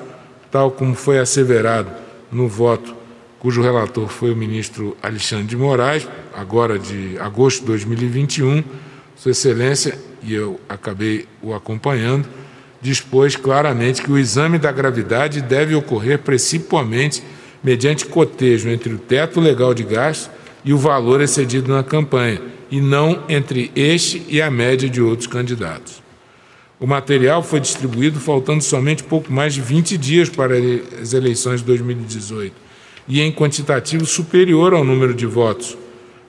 tal 0.52 0.72
como 0.72 0.96
foi 0.96 1.20
asseverado 1.20 1.90
no 2.32 2.48
voto 2.48 3.00
cujo 3.40 3.62
relator 3.62 4.08
foi 4.08 4.32
o 4.32 4.36
ministro 4.36 4.96
Alexandre 5.02 5.48
de 5.48 5.56
Moraes, 5.56 6.08
agora 6.36 6.78
de 6.78 7.18
agosto 7.20 7.62
de 7.62 7.68
2021, 7.68 8.64
Sua 9.16 9.32
Excelência, 9.32 9.98
e 10.22 10.34
eu 10.34 10.60
acabei 10.68 11.26
o 11.42 11.54
acompanhando, 11.54 12.28
dispôs 12.82 13.36
claramente 13.36 14.02
que 14.02 14.12
o 14.12 14.18
exame 14.18 14.58
da 14.58 14.72
gravidade 14.72 15.42
deve 15.42 15.74
ocorrer 15.74 16.20
principalmente 16.20 17.24
mediante 17.64 18.06
cotejo 18.06 18.70
entre 18.70 18.94
o 18.94 18.98
teto 18.98 19.40
legal 19.40 19.74
de 19.74 19.84
gastos 19.84 20.30
e 20.64 20.74
o 20.74 20.78
valor 20.78 21.22
excedido 21.22 21.74
na 21.74 21.84
campanha, 21.84 22.42
e 22.70 22.82
não 22.82 23.24
entre 23.30 23.72
este 23.76 24.26
e 24.28 24.42
a 24.42 24.52
média 24.52 24.90
de 24.90 25.02
outros 25.02 25.28
candidatos. 25.28 26.04
O 26.80 26.88
material 26.88 27.44
foi 27.44 27.60
distribuído 27.60 28.20
faltando 28.20 28.64
somente 28.64 29.04
pouco 29.04 29.32
mais 29.32 29.54
de 29.54 29.62
20 29.62 29.98
dias 29.98 30.30
para 30.30 30.56
as 31.02 31.14
eleições 31.14 31.60
de 31.60 31.66
2018 31.66 32.54
e 33.08 33.22
em 33.22 33.32
quantitativo 33.32 34.06
superior 34.06 34.74
ao 34.74 34.84
número 34.84 35.14
de 35.14 35.26
votos 35.26 35.78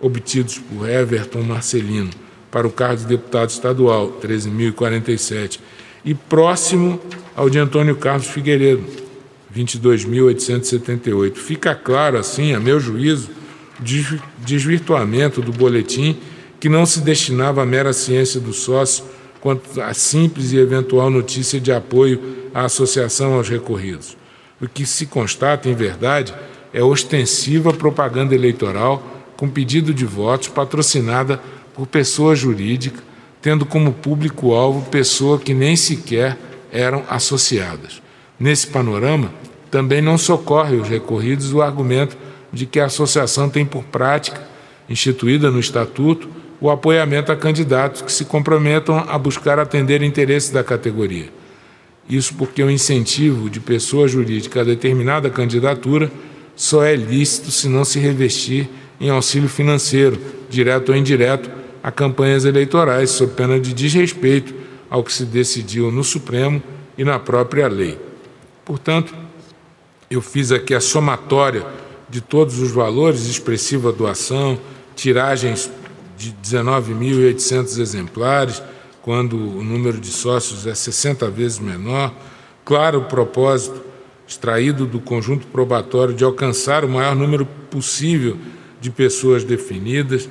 obtidos 0.01 0.59
por 0.59 0.89
Everton 0.89 1.43
Marcelino 1.43 2.11
para 2.51 2.67
o 2.67 2.71
cargo 2.71 3.03
de 3.03 3.07
deputado 3.07 3.51
estadual, 3.51 4.19
13.047, 4.21 5.61
e 6.05 6.15
próximo 6.15 7.01
ao 7.37 7.49
de 7.49 7.59
Antônio 7.59 7.95
Carlos 7.95 8.27
Figueiredo, 8.27 8.85
22.878. 9.55 11.37
Fica 11.37 11.75
claro, 11.75 12.19
assim, 12.19 12.55
a 12.55 12.59
meu 12.59 12.81
juízo, 12.81 13.31
desvirtuamento 14.39 15.41
do 15.41 15.53
boletim 15.53 16.19
que 16.59 16.69
não 16.69 16.85
se 16.85 17.01
destinava 17.01 17.63
à 17.63 17.67
mera 17.67 17.93
ciência 17.93 18.41
do 18.41 18.53
sócio 18.53 19.05
quanto 19.41 19.81
à 19.81 19.95
simples 19.95 20.53
e 20.53 20.59
eventual 20.59 21.11
notícia 21.11 21.61
de 21.61 21.73
apoio 21.73 22.21
à 22.55 22.65
associação 22.65 23.35
aos 23.35 23.49
recorridos. 23.49 24.17
O 24.61 24.69
que 24.69 24.85
se 24.85 25.07
constata, 25.07 25.69
em 25.69 25.75
verdade, 25.75 26.35
é 26.73 26.83
ostensiva 26.83 27.73
propaganda 27.73 28.35
eleitoral 28.35 29.03
com 29.37 29.49
pedido 29.49 29.95
de 29.95 30.05
votos 30.05 30.49
patrocinada 30.49 31.41
por 31.75 31.87
pessoa 31.87 32.37
jurídica, 32.37 33.03
tendo 33.41 33.65
como 33.65 33.93
público-alvo 33.93 34.91
pessoa 34.91 35.39
que 35.39 35.55
nem 35.55 35.75
sequer 35.75 36.37
eram 36.71 37.03
associadas. 37.09 38.03
Nesse 38.39 38.67
panorama, 38.67 39.33
também 39.71 40.03
não 40.03 40.19
socorre 40.19 40.77
os 40.77 40.89
recorridos 40.89 41.53
o 41.53 41.63
argumento 41.63 42.17
de 42.53 42.67
que 42.67 42.81
a 42.81 42.87
associação 42.87 43.49
tem 43.49 43.65
por 43.65 43.85
prática, 43.85 44.47
instituída 44.89 45.51
no 45.51 45.61
Estatuto, 45.61 46.29
o 46.61 46.71
apoiamento 46.71 47.33
a 47.33 47.37
candidatos 47.37 48.03
que 48.03 48.13
se 48.13 48.25
comprometam 48.25 48.99
a 49.09 49.17
buscar 49.17 49.59
atender 49.59 50.03
interesses 50.03 50.51
da 50.51 50.63
categoria. 50.63 51.29
Isso 52.09 52.35
porque 52.35 52.63
o 52.63 52.71
incentivo 52.71 53.49
de 53.49 53.61
pessoa 53.61 54.07
jurídica 54.07 54.61
a 54.61 54.65
determinada 54.65 55.31
candidatura 55.31 56.11
só 56.55 56.85
é 56.85 56.95
lícito 56.95 57.51
se 57.51 57.69
não 57.69 57.85
se 57.85 57.99
revestir 57.99 58.69
em 59.01 59.09
auxílio 59.09 59.49
financeiro, 59.49 60.21
direto 60.51 60.91
ou 60.91 60.97
indireto, 60.97 61.51
a 61.83 61.91
campanhas 61.91 62.45
eleitorais, 62.45 63.11
sob 63.11 63.33
pena 63.33 63.59
de 63.59 63.73
desrespeito 63.73 64.55
ao 64.91 65.03
que 65.03 65.13
se 65.13 65.25
decidiu 65.25 65.91
no 65.91 66.05
Supremo 66.05 66.63
e 66.99 67.05
na 67.05 67.19
própria 67.19 67.67
lei. 67.69 67.99
Portanto, 68.65 69.15
eu 70.11 70.21
fiz 70.21 70.53
aqui 70.53 70.75
a 70.75 70.81
somatória 70.81 71.65
de 72.11 72.21
todos 72.21 72.59
os 72.59 72.73
valores, 72.73 73.27
expressiva 73.27 73.93
doação, 73.93 74.59
tiragens 74.95 75.71
de 76.21 76.33
19.800 76.33 77.79
exemplares, 77.79 78.63
quando 79.01 79.37
o 79.37 79.65
número 79.65 79.99
de 79.99 80.09
sócios 80.09 80.67
é 80.67 80.75
60 80.75 81.31
vezes 81.31 81.59
menor. 81.59 82.15
Claro, 82.63 82.99
o 82.99 83.05
propósito 83.05 83.81
extraído 84.29 84.85
do 84.85 85.01
conjunto 85.01 85.47
probatório 85.47 86.15
de 86.15 86.23
alcançar 86.23 86.85
o 86.85 86.89
maior 86.89 87.17
número 87.17 87.47
possível 87.71 88.37
de 88.83 88.91
pessoas 88.91 89.45
definidas, 89.45 90.29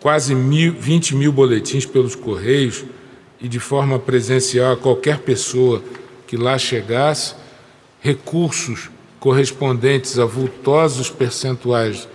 quase 0.00 0.34
mil, 0.34 0.72
20 0.72 1.14
mil 1.14 1.30
boletins 1.30 1.86
pelos 1.86 2.16
correios 2.16 2.84
e 3.40 3.48
de 3.48 3.60
forma 3.60 3.96
presencial 3.96 4.72
a 4.72 4.76
qualquer 4.76 5.20
pessoa 5.20 5.80
que 6.26 6.36
lá 6.36 6.58
chegasse, 6.58 7.36
recursos 8.00 8.90
correspondentes 9.20 10.18
a 10.18 10.24
vultosos 10.24 11.08
percentuais 11.08 12.08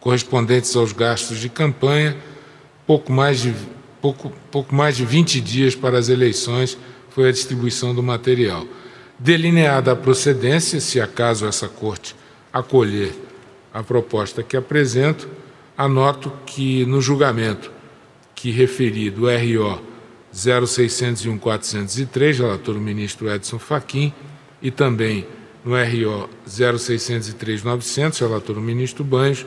correspondentes 0.00 0.74
aos 0.76 0.92
gastos 0.92 1.38
de 1.38 1.48
campanha 1.48 2.16
pouco 2.88 3.12
mais 3.12 3.42
de, 3.42 3.54
pouco, 4.00 4.32
pouco 4.50 4.74
mais 4.74 4.96
de 4.96 5.04
20 5.04 5.42
dias 5.42 5.74
para 5.74 5.98
as 5.98 6.08
eleições 6.08 6.78
foi 7.10 7.28
a 7.28 7.32
distribuição 7.32 7.94
do 7.94 8.02
material. 8.02 8.66
Delineada 9.18 9.92
a 9.92 9.96
procedência, 9.96 10.80
se 10.80 10.98
acaso 10.98 11.46
essa 11.46 11.68
Corte 11.68 12.16
acolher 12.50 13.12
a 13.74 13.82
proposta 13.82 14.42
que 14.42 14.56
apresento, 14.56 15.28
anoto 15.76 16.32
que 16.46 16.86
no 16.86 17.02
julgamento 17.02 17.70
que 18.34 18.50
referi 18.50 19.10
do 19.10 19.26
RO 19.26 19.82
0601-403, 20.34 22.38
relator 22.38 22.74
o 22.74 22.80
ministro 22.80 23.30
Edson 23.30 23.58
Fachin, 23.58 24.14
e 24.62 24.70
também 24.70 25.26
no 25.62 25.74
RO 25.74 26.30
0603-900, 26.48 28.20
relator 28.20 28.56
o 28.56 28.62
ministro 28.62 29.04
Banjos, 29.04 29.44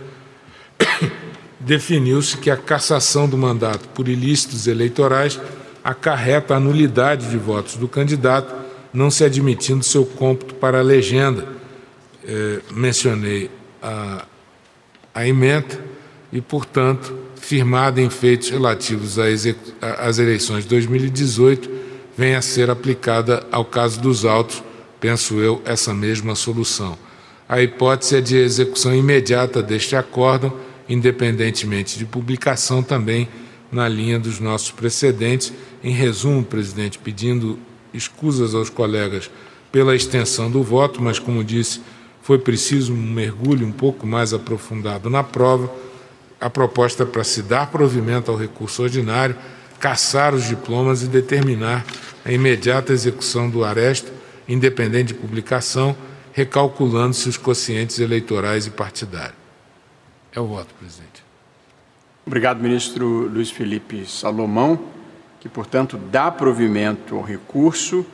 definiu-se 1.66 2.38
que 2.38 2.50
a 2.50 2.58
cassação 2.58 3.28
do 3.28 3.38
mandato 3.38 3.88
por 3.90 4.08
ilícitos 4.08 4.68
eleitorais 4.68 5.40
acarreta 5.84 6.56
a 6.56 6.60
nulidade 6.60 7.30
de 7.30 7.38
votos 7.38 7.76
do 7.76 7.88
candidato, 7.88 8.54
não 8.94 9.10
se 9.10 9.24
admitindo 9.24 9.84
seu 9.84 10.06
cômputo 10.06 10.56
para 10.56 10.80
a 10.80 10.84
legenda. 10.84 11.48
É, 12.24 12.60
mencionei 12.72 13.50
a, 13.82 14.26
a 15.14 15.28
emenda 15.28 15.80
e, 16.32 16.40
portanto, 16.40 17.18
firmada 17.36 18.00
em 18.00 18.10
feitos 18.10 18.50
relativos 18.50 19.18
às 19.18 20.20
eleições 20.20 20.64
de 20.64 20.70
2018, 20.70 21.70
vem 22.16 22.36
a 22.36 22.42
ser 22.42 22.70
aplicada 22.70 23.44
ao 23.52 23.66
caso 23.66 24.00
dos 24.00 24.24
autos, 24.24 24.64
penso 25.00 25.40
eu, 25.40 25.62
essa 25.66 25.94
mesma 25.94 26.36
solução. 26.36 26.98
A 27.50 27.62
hipótese 27.62 28.18
é 28.18 28.22
de 28.22 28.38
execução 28.38 28.96
imediata 28.96 29.64
deste 29.64 29.96
acórdão 29.96 30.54
independentemente 30.92 31.98
de 31.98 32.06
publicação, 32.06 32.84
também 32.84 33.30
na 33.72 33.88
linha 33.88 34.20
dos 34.20 34.42
nossos 34.42 34.72
precedentes. 34.72 35.54
Em 35.82 35.94
resumo, 35.94 36.44
presidente, 36.44 37.00
pedindo 37.00 37.58
escusas 37.94 38.54
aos 38.54 38.70
colegas 38.70 39.32
pela 39.72 39.96
extensão 39.96 40.52
do 40.52 40.62
voto, 40.62 41.02
mas, 41.02 41.18
como 41.18 41.44
disse, 41.46 41.82
foi 42.22 42.38
preciso 42.38 42.94
um 42.94 42.98
mergulho 42.98 43.66
um 43.66 43.72
pouco 43.72 44.06
mais 44.06 44.34
aprofundado 44.34 45.10
na 45.10 45.24
prova. 45.24 45.74
A 46.40 46.50
proposta 46.50 47.04
é 47.04 47.06
para 47.06 47.24
se 47.24 47.42
dar 47.42 47.72
provimento 47.72 48.30
ao 48.30 48.38
recurso 48.38 48.84
ordinário, 48.84 49.36
caçar 49.80 50.36
os 50.36 50.46
diplomas 50.46 51.04
e 51.04 51.08
determinar 51.08 51.86
a 52.26 52.32
imediata 52.32 52.92
execução 52.92 53.50
do 53.50 53.64
aresto, 53.64 54.12
independente 54.48 55.08
de 55.08 55.14
publicação, 55.14 55.96
recalculando-se 56.34 57.30
os 57.30 57.38
quocientes 57.38 57.98
eleitorais 57.98 58.68
e 58.68 58.72
partidários. 58.72 59.41
É 60.34 60.40
o 60.40 60.46
voto, 60.46 60.74
presidente. 60.76 61.24
Obrigado, 62.26 62.62
ministro 62.62 63.28
Luiz 63.28 63.52
Felipe 63.52 64.06
Salomão, 64.06 64.80
que, 65.42 65.50
portanto, 65.50 65.98
dá 65.98 66.32
provimento 66.32 67.16
ao 67.16 67.22
recurso, 67.22 68.06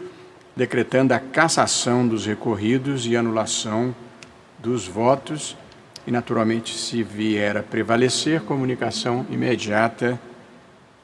decretando 0.56 1.14
a 1.14 1.20
cassação 1.20 2.08
dos 2.08 2.26
recorridos 2.26 3.06
e 3.06 3.16
anulação 3.16 3.94
dos 4.58 4.88
votos 4.88 5.56
e, 6.08 6.12
naturalmente, 6.12 6.76
se 6.76 7.04
vier 7.04 7.58
a 7.58 7.62
prevalecer, 7.62 8.42
comunicação 8.42 9.24
imediata 9.30 10.20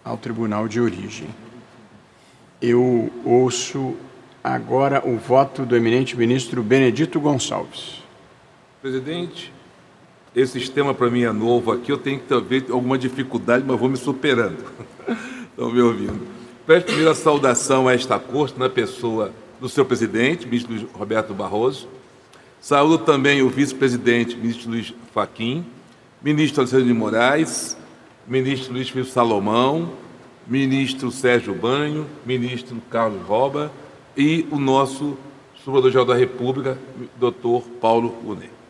ao 0.03 0.17
tribunal 0.17 0.67
de 0.67 0.81
origem. 0.81 1.29
Eu 2.59 3.11
ouço 3.23 3.95
agora 4.43 5.07
o 5.07 5.17
voto 5.17 5.63
do 5.63 5.75
eminente 5.75 6.17
ministro 6.17 6.63
Benedito 6.63 7.19
Gonçalves. 7.19 8.01
Presidente, 8.81 9.53
esse 10.35 10.59
sistema 10.59 10.93
para 10.93 11.09
mim 11.09 11.23
é 11.23 11.31
novo 11.31 11.71
aqui, 11.71 11.91
eu 11.91 11.97
tenho 11.97 12.19
que 12.19 12.25
talvez 12.25 12.69
alguma 12.69 12.97
dificuldade, 12.97 13.63
mas 13.67 13.79
vou 13.79 13.89
me 13.89 13.97
superando. 13.97 14.57
Estão 15.51 15.71
me 15.71 15.81
ouvindo. 15.81 16.27
Peço 16.65 16.85
primeiro 16.87 17.11
a 17.11 17.15
saudação 17.15 17.87
a 17.87 17.93
esta 17.93 18.17
corte, 18.17 18.57
na 18.57 18.69
pessoa 18.69 19.31
do 19.59 19.69
seu 19.69 19.85
presidente, 19.85 20.47
ministro 20.47 20.89
Roberto 20.93 21.33
Barroso. 21.33 21.87
Saúdo 22.59 22.99
também 22.99 23.41
o 23.41 23.49
vice-presidente, 23.49 24.35
ministro 24.35 24.71
Luiz 24.71 24.93
Faquim, 25.13 25.65
ministro 26.21 26.61
Alexandre 26.61 26.87
de 26.87 26.93
Moraes, 26.93 27.77
ministro 28.27 28.73
Luiz 28.73 28.89
Felipe 28.89 29.11
Salomão, 29.11 29.91
ministro 30.47 31.11
Sérgio 31.11 31.53
Banho, 31.53 32.07
ministro 32.25 32.81
Carlos 32.89 33.21
Roba 33.27 33.71
e 34.17 34.47
o 34.49 34.57
nosso 34.57 35.17
Subprocurador-Geral 35.55 36.05
da 36.05 36.15
República, 36.15 36.77
doutor 37.19 37.63
Paulo 37.79 38.15
Uné. 38.25 38.62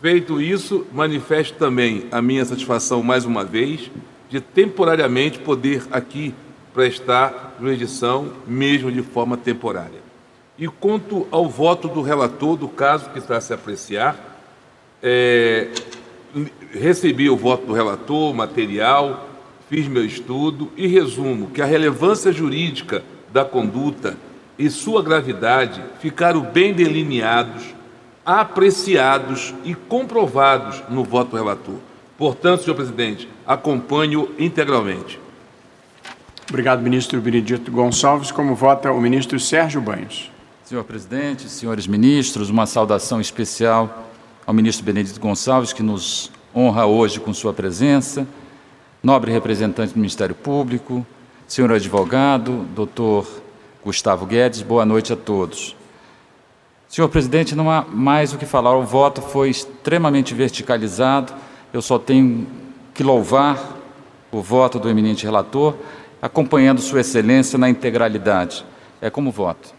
Feito 0.00 0.40
isso, 0.40 0.86
manifesto 0.92 1.58
também 1.58 2.06
a 2.12 2.22
minha 2.22 2.44
satisfação, 2.44 3.02
mais 3.02 3.24
uma 3.24 3.44
vez, 3.44 3.90
de 4.30 4.40
temporariamente 4.40 5.40
poder 5.40 5.82
aqui 5.90 6.32
prestar 6.72 7.56
jurisdição, 7.60 8.32
mesmo 8.46 8.92
de 8.92 9.02
forma 9.02 9.36
temporária. 9.36 9.98
E 10.56 10.68
quanto 10.68 11.26
ao 11.32 11.48
voto 11.48 11.88
do 11.88 12.00
relator 12.00 12.56
do 12.56 12.68
caso 12.68 13.10
que 13.10 13.18
está 13.18 13.38
a 13.38 13.40
se 13.40 13.52
apreciar, 13.52 14.38
é, 15.02 15.66
recebi 16.70 17.28
o 17.28 17.36
voto 17.36 17.66
do 17.66 17.72
relator, 17.72 18.32
material, 18.32 19.28
fiz 19.68 19.88
meu 19.88 20.04
estudo 20.04 20.70
e 20.76 20.86
resumo 20.86 21.50
que 21.50 21.60
a 21.60 21.66
relevância 21.66 22.30
jurídica 22.30 23.02
da 23.32 23.44
conduta 23.44 24.16
e 24.56 24.70
sua 24.70 25.02
gravidade 25.02 25.82
ficaram 25.98 26.40
bem 26.40 26.72
delineados 26.72 27.77
apreciados 28.28 29.54
e 29.64 29.74
comprovados 29.74 30.84
no 30.90 31.02
voto 31.02 31.34
relator, 31.34 31.76
Portanto, 32.18 32.64
senhor 32.64 32.74
presidente, 32.74 33.28
acompanho 33.46 34.28
integralmente. 34.40 35.20
Obrigado, 36.48 36.82
ministro 36.82 37.20
Benedito 37.20 37.70
Gonçalves. 37.70 38.32
Como 38.32 38.56
vota 38.56 38.90
o 38.90 39.00
ministro 39.00 39.38
Sérgio 39.38 39.80
Banhos? 39.80 40.28
Senhor 40.64 40.82
presidente, 40.82 41.48
senhores 41.48 41.86
ministros, 41.86 42.50
uma 42.50 42.66
saudação 42.66 43.20
especial 43.20 44.10
ao 44.44 44.52
ministro 44.52 44.84
Benedito 44.84 45.20
Gonçalves, 45.20 45.72
que 45.72 45.82
nos 45.82 46.32
honra 46.52 46.86
hoje 46.86 47.20
com 47.20 47.32
sua 47.32 47.52
presença, 47.52 48.26
nobre 49.00 49.30
representante 49.30 49.94
do 49.94 50.00
Ministério 50.00 50.34
Público, 50.34 51.06
senhor 51.46 51.70
advogado, 51.70 52.66
doutor 52.74 53.28
Gustavo 53.84 54.26
Guedes, 54.26 54.60
boa 54.60 54.84
noite 54.84 55.12
a 55.12 55.16
todos. 55.16 55.77
Senhor 56.88 57.08
presidente, 57.08 57.54
não 57.54 57.70
há 57.70 57.84
mais 57.84 58.32
o 58.32 58.38
que 58.38 58.46
falar, 58.46 58.74
o 58.74 58.82
voto 58.82 59.20
foi 59.20 59.50
extremamente 59.50 60.32
verticalizado, 60.34 61.34
eu 61.72 61.82
só 61.82 61.98
tenho 61.98 62.46
que 62.94 63.02
louvar 63.02 63.76
o 64.32 64.40
voto 64.40 64.78
do 64.78 64.88
eminente 64.88 65.24
relator, 65.24 65.74
acompanhando 66.20 66.80
Sua 66.80 67.00
Excelência 67.00 67.58
na 67.58 67.68
integralidade. 67.68 68.64
É 69.00 69.10
como 69.10 69.30
voto. 69.30 69.74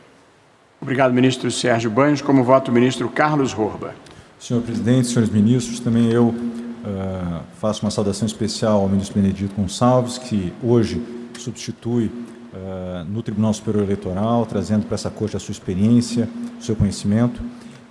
Obrigado, 0.82 1.14
ministro 1.14 1.52
Sérgio 1.52 1.92
Banhos. 1.92 2.22
Como 2.22 2.44
voto 2.44 2.70
o 2.70 2.74
ministro 2.74 3.10
Carlos 3.10 3.58
Horba. 3.58 3.94
Senhor 4.40 4.62
presidente, 4.62 5.08
senhores 5.08 5.30
ministros, 5.30 5.82
também 5.82 6.10
eu 6.10 6.28
uh, 6.28 7.44
faço 7.60 7.84
uma 7.84 7.92
saudação 7.92 8.26
especial 8.26 8.82
ao 8.82 8.88
ministro 8.88 9.20
Benedito 9.20 9.54
Gonçalves, 9.54 10.18
que 10.18 10.54
hoje 10.64 11.02
substitui 11.38 12.10
uh, 12.54 13.06
no 13.06 13.22
Tribunal 13.22 13.54
Superior 13.54 13.84
Eleitoral, 13.84 14.46
trazendo 14.46 14.86
para 14.86 14.96
essa 14.96 15.10
corte 15.10 15.36
a 15.36 15.40
sua 15.40 15.52
experiência, 15.52 16.28
o 16.60 16.64
seu 16.64 16.76
conhecimento. 16.76 17.42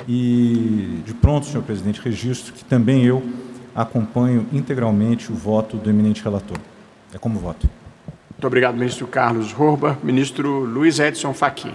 E, 0.09 1.03
de 1.05 1.15
pronto, 1.15 1.47
senhor 1.47 1.63
presidente, 1.63 2.01
registro 2.01 2.53
que 2.53 2.65
também 2.65 3.05
eu 3.05 3.23
acompanho 3.75 4.47
integralmente 4.53 5.31
o 5.31 5.35
voto 5.35 5.77
do 5.77 5.89
eminente 5.91 6.23
relator. 6.23 6.59
É 7.13 7.19
como 7.19 7.39
voto. 7.39 7.69
Muito 8.31 8.47
obrigado, 8.47 8.77
ministro 8.77 9.07
Carlos 9.07 9.55
Horba. 9.59 9.99
Ministro 10.03 10.61
Luiz 10.61 10.99
Edson 10.99 11.35
Fachin. 11.35 11.75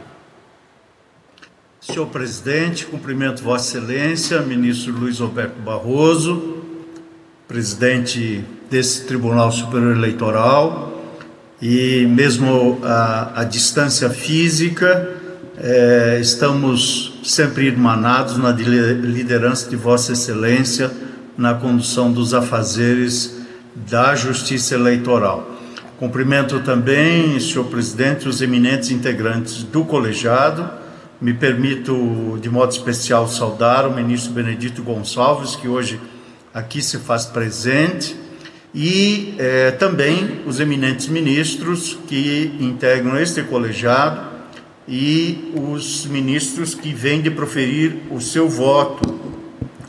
Senhor 1.81 2.07
presidente, 2.07 2.85
cumprimento 2.85 3.43
Vossa 3.43 3.77
Excelência, 3.77 4.41
ministro 4.41 4.93
Luiz 4.93 5.19
Roberto 5.19 5.59
Barroso, 5.59 6.63
presidente 7.45 8.43
desse 8.69 9.05
Tribunal 9.05 9.51
Superior 9.51 9.93
Eleitoral, 9.97 10.92
e 11.65 12.05
mesmo 12.05 12.81
a, 12.83 13.39
a 13.39 13.43
distância 13.45 14.09
física, 14.09 15.09
é, 15.57 16.19
estamos 16.19 17.21
sempre 17.23 17.67
irmanados 17.67 18.37
na 18.37 18.51
liderança 18.51 19.69
de 19.69 19.77
Vossa 19.77 20.11
Excelência 20.11 20.91
na 21.37 21.53
condução 21.53 22.11
dos 22.11 22.33
afazeres 22.33 23.37
da 23.89 24.13
Justiça 24.13 24.75
Eleitoral. 24.75 25.51
Cumprimento 25.97 26.59
também, 26.59 27.39
senhor 27.39 27.63
presidente, 27.67 28.27
os 28.27 28.41
eminentes 28.41 28.91
integrantes 28.91 29.63
do 29.63 29.85
colegiado 29.85 30.69
me 31.21 31.33
permito, 31.33 32.37
de 32.41 32.49
modo 32.49 32.73
especial, 32.73 33.25
saudar 33.25 33.87
o 33.87 33.95
ministro 33.95 34.33
Benedito 34.33 34.83
Gonçalves, 34.83 35.55
que 35.55 35.69
hoje 35.69 35.97
aqui 36.53 36.81
se 36.81 36.97
faz 36.97 37.25
presente, 37.25 38.17
e 38.73 39.35
eh, 39.37 39.71
também 39.71 40.41
os 40.47 40.59
eminentes 40.59 41.07
ministros 41.07 41.97
que 42.07 42.55
integram 42.59 43.17
este 43.19 43.43
colegiado 43.43 44.33
e 44.87 45.53
os 45.55 46.05
ministros 46.07 46.73
que 46.73 46.91
vêm 46.93 47.21
de 47.21 47.29
proferir 47.29 47.97
o 48.09 48.19
seu 48.19 48.49
voto, 48.49 49.21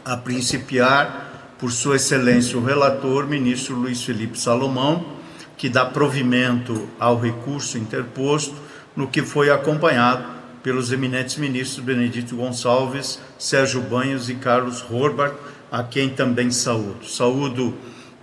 a 0.05 0.17
principiar 0.17 1.55
por 1.59 1.73
Sua 1.73 1.97
Excelência 1.97 2.59
o 2.59 2.65
relator, 2.65 3.27
ministro 3.27 3.75
Luiz 3.75 4.03
Felipe 4.03 4.39
Salomão, 4.39 5.15
que 5.57 5.69
dá 5.69 5.85
provimento 5.87 6.89
ao 7.01 7.19
recurso 7.19 7.79
interposto, 7.79 8.55
no 8.95 9.09
que 9.09 9.23
foi 9.23 9.51
acompanhado 9.51 10.25
pelos 10.63 10.93
eminentes 10.93 11.37
ministros 11.37 11.85
Benedito 11.85 12.37
Gonçalves, 12.37 13.19
Sérgio 13.39 13.81
Banhos 13.81 14.29
e 14.29 14.35
Carlos 14.35 14.85
Horbach, 14.89 15.35
a 15.73 15.83
quem 15.83 16.11
também 16.11 16.51
saúdo. 16.51 17.07
Saúdo 17.07 17.75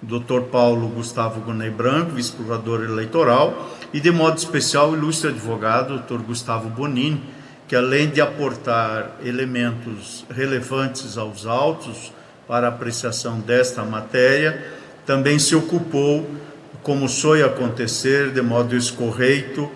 Dr. 0.02 0.42
Paulo 0.52 0.88
Gustavo 0.88 1.42
Gunei 1.42 1.70
Branco, 1.70 2.12
vice-procurador 2.12 2.84
eleitoral, 2.84 3.70
e 3.94 4.00
de 4.00 4.10
modo 4.10 4.38
especial 4.38 4.92
o 4.92 4.96
ilustre 4.96 5.30
advogado 5.30 6.00
Dr. 6.00 6.22
Gustavo 6.24 6.70
Bonini, 6.70 7.22
que 7.68 7.76
além 7.76 8.10
de 8.10 8.20
aportar 8.20 9.18
elementos 9.24 10.26
relevantes 10.30 11.18
aos 11.18 11.46
autos 11.46 12.12
para 12.48 12.68
apreciação 12.68 13.40
desta 13.40 13.84
matéria, 13.84 14.62
também 15.06 15.38
se 15.40 15.56
ocupou, 15.56 16.30
como 16.84 17.08
foi 17.08 17.44
acontecer, 17.44 18.32
de 18.32 18.42
modo 18.42 18.76
escorreito, 18.76 19.70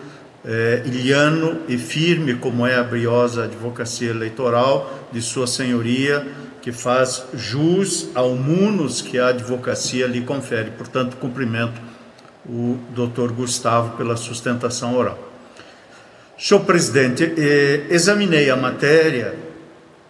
é, 0.43 0.83
ilhano 0.85 1.61
e 1.67 1.77
firme 1.77 2.35
como 2.35 2.67
é 2.67 2.75
a 2.75 2.83
briosa 2.83 3.45
advocacia 3.45 4.09
eleitoral 4.09 5.07
de 5.11 5.21
Sua 5.21 5.47
Senhoria, 5.47 6.25
que 6.65 6.71
faz 6.71 7.25
jus 7.35 8.09
ao 8.15 8.31
munus 8.31 8.99
que 8.99 9.19
a 9.19 9.27
advocacia 9.27 10.07
lhe 10.07 10.21
confere. 10.21 10.71
Portanto, 10.71 11.15
cumprimento 11.17 11.79
o 12.43 12.79
doutor 12.89 13.31
Gustavo 13.31 13.95
pela 13.95 14.17
sustentação 14.17 14.97
oral. 14.97 15.31
Senhor 16.35 16.61
presidente, 16.61 17.23
eh, 17.37 17.85
examinei 17.91 18.49
a 18.49 18.55
matéria 18.55 19.35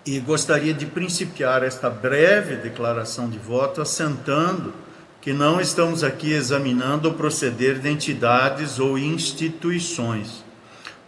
e 0.05 0.17
gostaria 0.21 0.73
de 0.73 0.85
principiar 0.85 1.61
esta 1.61 1.89
breve 1.89 2.55
declaração 2.55 3.29
de 3.29 3.37
voto 3.37 3.81
assentando 3.81 4.73
que 5.19 5.33
não 5.33 5.59
estamos 5.59 6.05
aqui 6.05 6.31
examinando 6.31 7.09
o 7.09 7.13
proceder 7.15 7.79
de 7.79 7.89
entidades 7.89 8.79
ou 8.79 8.97
instituições. 8.97 10.41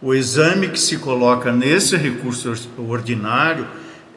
O 0.02 0.14
exame 0.14 0.68
que 0.68 0.78
se 0.78 0.98
coloca 0.98 1.50
nesse 1.50 1.96
recurso 1.96 2.52
ordinário 2.76 3.66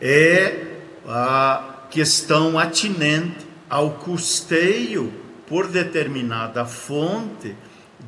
é 0.02 0.70
a 1.08 1.86
questão 1.89 2.58
atinente 2.58 3.45
ao 3.70 3.91
custeio 3.91 5.14
por 5.47 5.68
determinada 5.68 6.66
fonte 6.66 7.56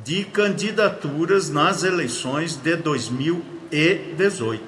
de 0.04 0.24
candidaturas 0.24 1.50
nas 1.50 1.82
eleições 1.84 2.56
de 2.56 2.76
2018. 2.76 4.62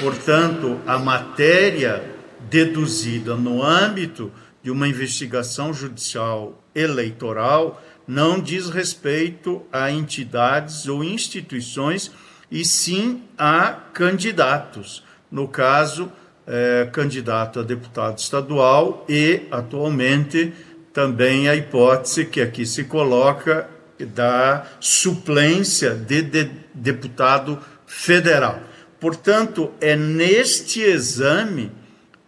Portanto, 0.00 0.80
a 0.86 0.98
matéria 0.98 2.04
deduzida 2.48 3.34
no 3.34 3.62
âmbito 3.62 4.32
de 4.62 4.70
uma 4.70 4.86
investigação 4.86 5.72
judicial 5.72 6.62
eleitoral 6.74 7.82
não 8.06 8.40
diz 8.40 8.68
respeito 8.68 9.62
a 9.72 9.90
entidades 9.90 10.86
ou 10.86 11.02
instituições, 11.04 12.10
e 12.50 12.64
sim 12.64 13.22
a 13.38 13.70
candidatos. 13.92 15.04
No 15.30 15.46
caso, 15.46 16.10
é, 16.46 16.88
candidato 16.92 17.60
a 17.60 17.62
deputado 17.62 18.18
estadual 18.18 19.04
e, 19.08 19.42
atualmente, 19.50 20.52
também 20.92 21.48
a 21.48 21.54
hipótese 21.54 22.24
que 22.24 22.40
aqui 22.40 22.66
se 22.66 22.84
coloca 22.84 23.68
da 24.14 24.66
suplência 24.80 25.94
de, 25.94 26.22
de 26.22 26.50
deputado 26.74 27.58
federal. 27.86 28.60
Portanto, 28.98 29.70
é 29.80 29.96
neste 29.96 30.80
exame 30.80 31.72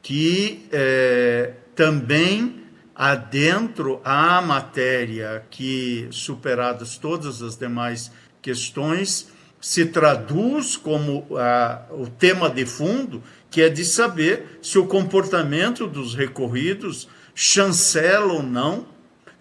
que 0.02 0.66
é, 0.72 1.52
também 1.74 2.62
adentro 2.94 4.00
à 4.04 4.40
matéria 4.40 5.44
que, 5.50 6.06
superadas 6.10 6.96
todas 6.96 7.42
as 7.42 7.56
demais 7.56 8.10
questões, 8.40 9.28
se 9.60 9.86
traduz 9.86 10.76
como 10.76 11.26
ah, 11.36 11.82
o 11.90 12.06
tema 12.08 12.50
de 12.50 12.66
fundo, 12.66 13.22
que 13.52 13.62
é 13.62 13.68
de 13.68 13.84
saber 13.84 14.58
se 14.60 14.78
o 14.78 14.86
comportamento 14.86 15.86
dos 15.86 16.14
recorridos 16.14 17.06
chancela 17.34 18.32
ou 18.32 18.42
não 18.42 18.86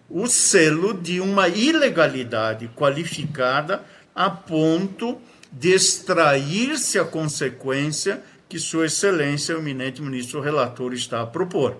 o 0.09 0.27
selo 0.27 0.93
de 0.93 1.19
uma 1.19 1.47
ilegalidade 1.47 2.69
qualificada 2.75 3.83
a 4.13 4.29
ponto 4.29 5.17
de 5.51 5.73
extrair-se 5.73 6.99
a 6.99 7.05
consequência 7.05 8.21
que 8.47 8.59
Sua 8.59 8.85
Excelência, 8.85 9.55
o 9.55 9.59
eminente 9.59 10.01
ministro 10.01 10.41
relator, 10.41 10.93
está 10.93 11.21
a 11.21 11.25
propor 11.25 11.77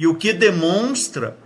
e 0.00 0.06
o 0.06 0.14
que 0.14 0.32
demonstra 0.32 1.36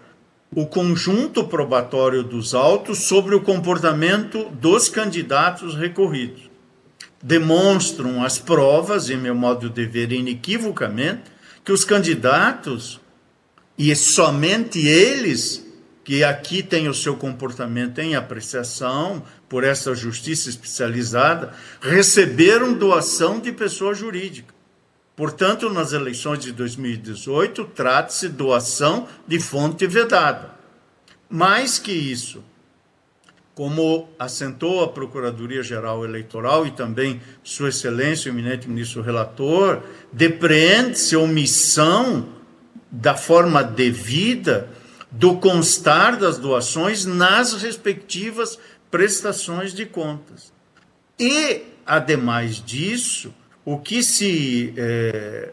o 0.55 0.65
conjunto 0.65 1.43
probatório 1.49 2.23
dos 2.23 2.55
autos 2.55 3.05
sobre 3.05 3.35
o 3.35 3.41
comportamento 3.41 4.49
dos 4.51 4.89
candidatos 4.89 5.75
recorridos. 5.75 6.54
Demonstram 7.27 8.23
as 8.23 8.39
provas, 8.39 9.09
em 9.09 9.17
meu 9.17 9.35
modo 9.35 9.71
de 9.71 9.87
ver 9.87 10.13
inequivocamente, 10.13 11.23
que 11.65 11.73
os 11.73 11.83
candidatos, 11.83 13.01
e 13.79 13.97
somente 13.97 14.87
eles, 14.87 15.67
que 16.05 16.23
aqui 16.23 16.63
têm 16.63 16.87
o 16.87 16.93
seu 16.93 17.17
comportamento 17.17 17.99
em 17.99 18.15
apreciação 18.15 19.25
por 19.49 19.65
essa 19.65 19.95
justiça 19.95 20.51
especializada, 20.51 21.55
receberam 21.81 22.75
doação 22.75 23.41
de 23.41 23.51
pessoa 23.53 23.95
jurídica. 23.95 24.53
Portanto, 25.17 25.71
nas 25.71 25.95
eleições 25.95 26.41
de 26.41 26.53
2018, 26.53 27.65
trata-se 27.75 28.29
doação 28.29 29.09
de 29.27 29.41
fonte 29.41 29.87
vedada. 29.87 30.51
Mais 31.31 31.79
que 31.79 31.93
isso, 31.93 32.45
como 33.55 34.09
assentou 34.19 34.83
a 34.83 34.89
Procuradoria-Geral 34.89 36.05
Eleitoral 36.05 36.67
e 36.67 36.73
também 36.73 37.21
Sua 37.43 37.69
Excelência, 37.69 38.31
o 38.31 38.35
eminente 38.35 38.69
ministro 38.69 39.01
relator, 39.01 39.83
depreende-se 40.13 41.15
omissão 41.15 42.29
da 42.91 43.15
forma 43.15 43.63
devida 43.63 44.69
do 45.11 45.37
constar 45.37 46.19
das 46.19 46.39
doações 46.39 47.05
nas 47.05 47.53
respectivas 47.63 48.59
prestações 48.91 49.73
de 49.73 49.87
contas. 49.87 50.53
E, 51.19 51.63
ademais 51.87 52.57
disso, 52.57 53.33
o 53.65 53.79
que 53.79 54.03
se 54.03 54.75
é, 54.77 55.53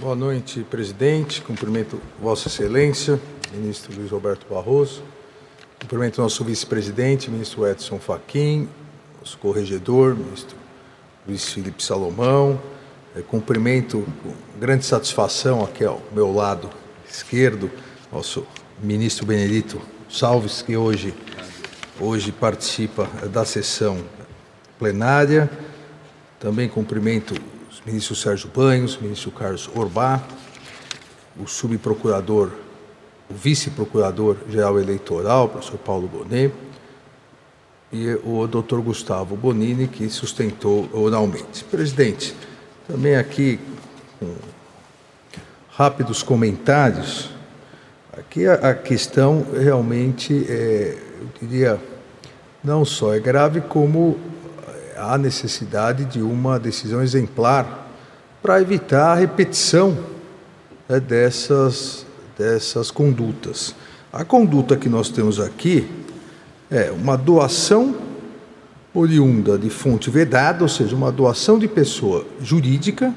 Boa 0.00 0.16
noite, 0.16 0.66
presidente. 0.68 1.40
Cumprimento 1.40 2.00
Vossa 2.20 2.48
Excelência, 2.48 3.20
ministro 3.54 3.94
Luiz 3.96 4.10
Roberto 4.10 4.44
Barroso. 4.52 5.04
Cumprimento 5.80 6.20
nosso 6.20 6.42
vice-presidente, 6.42 7.30
ministro 7.30 7.64
Edson 7.64 8.00
Fachin, 8.00 8.68
nosso 9.20 9.38
corregedor, 9.38 10.16
ministro 10.16 10.56
Luiz 11.28 11.48
Felipe 11.52 11.80
Salomão. 11.80 12.60
É, 13.14 13.22
cumprimento 13.22 14.04
com 14.20 14.58
grande 14.58 14.84
satisfação 14.84 15.62
aqui 15.62 15.84
ao 15.84 16.02
meu 16.10 16.34
lado 16.34 16.68
esquerdo, 17.08 17.70
nosso 18.10 18.44
ministro 18.82 19.24
Benedito 19.26 19.80
Salves, 20.10 20.60
que 20.60 20.76
hoje, 20.76 21.14
hoje 22.00 22.32
participa 22.32 23.08
da 23.32 23.44
sessão 23.44 23.98
plenária. 24.82 25.48
Também 26.40 26.68
cumprimento 26.68 27.34
os 27.70 27.80
ministros 27.86 28.20
Sérgio 28.20 28.50
Banhos, 28.52 28.96
o 28.96 29.02
ministro 29.02 29.30
Carlos 29.30 29.70
Orbá, 29.76 30.20
o 31.38 31.46
subprocurador, 31.46 32.50
o 33.30 33.34
vice-procurador-geral 33.34 34.80
eleitoral, 34.80 35.48
professor 35.48 35.78
Paulo 35.78 36.08
Bonet, 36.08 36.52
e 37.92 38.12
o 38.24 38.44
doutor 38.48 38.80
Gustavo 38.80 39.36
Bonini, 39.36 39.86
que 39.86 40.10
sustentou 40.10 40.88
oralmente. 40.92 41.62
Presidente, 41.62 42.34
também 42.88 43.14
aqui 43.14 43.60
com 44.18 44.34
rápidos 45.70 46.24
comentários, 46.24 47.30
aqui 48.18 48.48
a 48.48 48.74
questão 48.74 49.46
realmente 49.54 50.44
é, 50.48 50.98
eu 51.20 51.28
diria, 51.40 51.80
não 52.64 52.84
só 52.84 53.14
é 53.14 53.20
grave, 53.20 53.60
como 53.60 54.18
há 54.96 55.16
necessidade 55.18 56.04
de 56.04 56.20
uma 56.20 56.58
decisão 56.58 57.02
exemplar 57.02 57.88
para 58.42 58.60
evitar 58.60 59.12
a 59.12 59.14
repetição 59.14 59.96
né, 60.88 60.98
dessas, 60.98 62.06
dessas 62.36 62.90
condutas. 62.90 63.74
A 64.12 64.24
conduta 64.24 64.76
que 64.76 64.88
nós 64.88 65.08
temos 65.08 65.40
aqui 65.40 65.88
é 66.70 66.90
uma 66.90 67.16
doação 67.16 67.94
oriunda 68.94 69.58
de 69.58 69.70
fonte 69.70 70.10
vedada, 70.10 70.62
ou 70.62 70.68
seja, 70.68 70.94
uma 70.94 71.10
doação 71.10 71.58
de 71.58 71.66
pessoa 71.66 72.26
jurídica, 72.40 73.14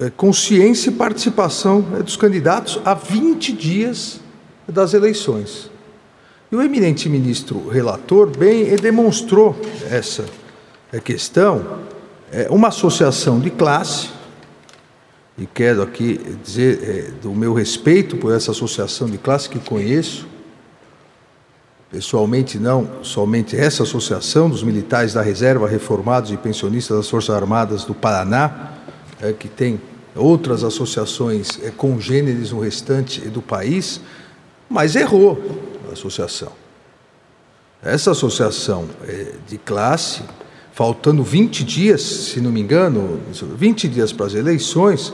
é, 0.00 0.10
consciência 0.10 0.90
e 0.90 0.92
participação 0.92 1.84
é, 1.96 2.02
dos 2.02 2.16
candidatos 2.16 2.80
a 2.84 2.94
20 2.94 3.52
dias 3.52 4.20
das 4.66 4.94
eleições. 4.94 5.71
E 6.52 6.54
o 6.54 6.60
eminente 6.60 7.08
ministro 7.08 7.66
relator 7.70 8.28
bem 8.28 8.76
demonstrou 8.76 9.58
essa 9.90 10.26
é, 10.92 11.00
questão, 11.00 11.78
é 12.30 12.46
uma 12.50 12.68
associação 12.68 13.40
de 13.40 13.48
classe, 13.48 14.10
e 15.38 15.46
quero 15.46 15.80
aqui 15.80 16.20
dizer 16.44 16.82
é, 16.82 17.10
do 17.22 17.30
meu 17.30 17.54
respeito 17.54 18.18
por 18.18 18.34
essa 18.34 18.50
associação 18.50 19.08
de 19.08 19.16
classe 19.16 19.48
que 19.48 19.58
conheço, 19.58 20.26
pessoalmente 21.90 22.58
não 22.58 23.02
somente 23.02 23.56
essa 23.56 23.84
associação 23.84 24.50
dos 24.50 24.62
militares 24.62 25.14
da 25.14 25.22
reserva, 25.22 25.66
reformados 25.66 26.32
e 26.32 26.36
pensionistas 26.36 26.98
das 26.98 27.08
Forças 27.08 27.34
Armadas 27.34 27.86
do 27.86 27.94
Paraná, 27.94 28.72
é, 29.22 29.32
que 29.32 29.48
tem 29.48 29.80
outras 30.14 30.64
associações 30.64 31.58
congêneres 31.78 32.52
no 32.52 32.60
restante 32.60 33.22
do 33.22 33.40
país, 33.40 34.02
mas 34.68 34.94
errou 34.94 35.71
associação. 35.92 36.52
Essa 37.84 38.12
associação 38.12 38.88
é, 39.08 39.32
de 39.48 39.58
classe, 39.58 40.22
faltando 40.72 41.24
20 41.24 41.64
dias, 41.64 42.00
se 42.00 42.40
não 42.40 42.52
me 42.52 42.60
engano, 42.60 43.20
20 43.56 43.88
dias 43.88 44.12
para 44.12 44.26
as 44.26 44.34
eleições, 44.34 45.12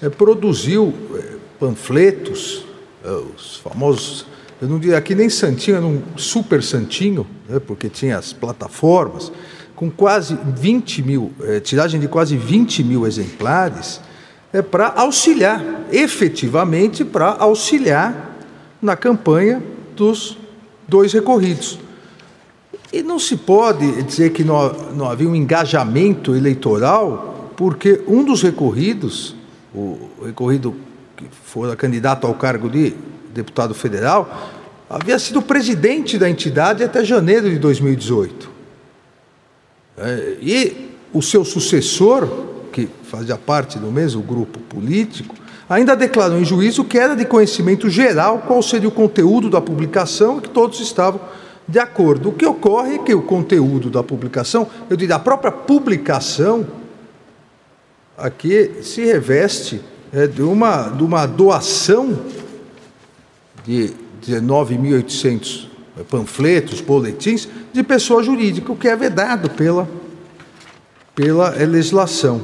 é, 0.00 0.08
produziu 0.08 0.94
é, 1.14 1.36
panfletos, 1.60 2.64
os 3.36 3.58
famosos, 3.58 4.26
eu 4.60 4.66
não 4.66 4.80
diria 4.80 4.98
aqui 4.98 5.14
nem 5.14 5.28
santinho, 5.28 5.76
era 5.76 5.86
um 5.86 6.02
super 6.16 6.60
santinho, 6.60 7.24
né, 7.48 7.60
porque 7.60 7.88
tinha 7.88 8.18
as 8.18 8.32
plataformas, 8.32 9.30
com 9.76 9.88
quase 9.88 10.36
20 10.56 11.02
mil, 11.02 11.32
tiragem 11.62 12.00
de 12.00 12.08
quase 12.08 12.36
20 12.36 12.82
mil 12.82 13.06
exemplares, 13.06 14.00
é 14.52 14.60
para 14.60 14.88
auxiliar, 14.96 15.62
efetivamente 15.92 17.04
para 17.04 17.28
auxiliar 17.38 18.36
na 18.82 18.96
campanha 18.96 19.62
dos 19.96 20.38
dois 20.86 21.12
recorridos. 21.12 21.78
E 22.92 23.02
não 23.02 23.18
se 23.18 23.36
pode 23.36 24.02
dizer 24.02 24.30
que 24.30 24.44
não, 24.44 24.72
não 24.94 25.10
havia 25.10 25.28
um 25.28 25.34
engajamento 25.34 26.36
eleitoral, 26.36 27.52
porque 27.56 28.02
um 28.06 28.24
dos 28.24 28.42
recorridos, 28.42 29.34
o 29.74 29.98
recorrido 30.24 30.74
que 31.16 31.24
fora 31.44 31.74
candidato 31.74 32.26
ao 32.26 32.34
cargo 32.34 32.68
de 32.68 32.94
deputado 33.34 33.74
federal, 33.74 34.52
havia 34.88 35.18
sido 35.18 35.42
presidente 35.42 36.18
da 36.18 36.30
entidade 36.30 36.84
até 36.84 37.04
janeiro 37.04 37.50
de 37.50 37.58
2018. 37.58 38.50
É, 39.98 40.36
e 40.40 40.90
o 41.12 41.22
seu 41.22 41.44
sucessor, 41.44 42.28
que 42.72 42.88
fazia 43.04 43.36
parte 43.36 43.78
do 43.78 43.90
mesmo 43.90 44.22
grupo 44.22 44.60
político, 44.60 45.34
ainda 45.68 45.96
declarou 45.96 46.38
em 46.38 46.44
juízo 46.44 46.84
que 46.84 46.98
era 46.98 47.16
de 47.16 47.24
conhecimento 47.24 47.88
geral 47.90 48.44
qual 48.46 48.62
seria 48.62 48.88
o 48.88 48.92
conteúdo 48.92 49.50
da 49.50 49.60
publicação 49.60 50.38
e 50.38 50.42
que 50.42 50.48
todos 50.48 50.80
estavam 50.80 51.20
de 51.68 51.78
acordo. 51.78 52.28
O 52.28 52.32
que 52.32 52.46
ocorre 52.46 52.94
é 52.94 52.98
que 52.98 53.14
o 53.14 53.22
conteúdo 53.22 53.90
da 53.90 54.02
publicação, 54.02 54.68
eu 54.88 54.96
diria, 54.96 55.16
a 55.16 55.18
própria 55.18 55.50
publicação, 55.50 56.66
aqui 58.16 58.82
se 58.82 59.04
reveste 59.04 59.80
é, 60.12 60.26
de, 60.26 60.42
uma, 60.42 60.88
de 60.88 61.02
uma 61.02 61.26
doação 61.26 62.18
de 63.64 63.92
19.800 64.24 65.66
panfletos, 66.08 66.80
boletins, 66.80 67.48
de 67.72 67.82
pessoa 67.82 68.22
jurídica, 68.22 68.70
o 68.70 68.76
que 68.76 68.88
é 68.88 68.94
vedado 68.94 69.50
pela, 69.50 69.88
pela 71.14 71.50
legislação. 71.50 72.40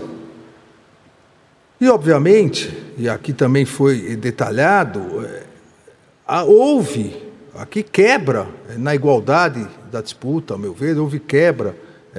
E, 1.83 1.89
obviamente, 1.89 2.73
e 2.97 3.09
aqui 3.09 3.33
também 3.33 3.65
foi 3.65 4.15
detalhado, 4.15 5.01
é, 6.29 6.43
houve 6.43 7.21
aqui 7.57 7.83
quebra 7.83 8.47
na 8.79 8.95
igualdade 8.95 9.67
da 9.91 10.01
disputa, 10.01 10.55
ao 10.55 10.61
meu 10.61 10.73
ver, 10.73 10.97
houve 10.97 11.19
quebra 11.19 11.75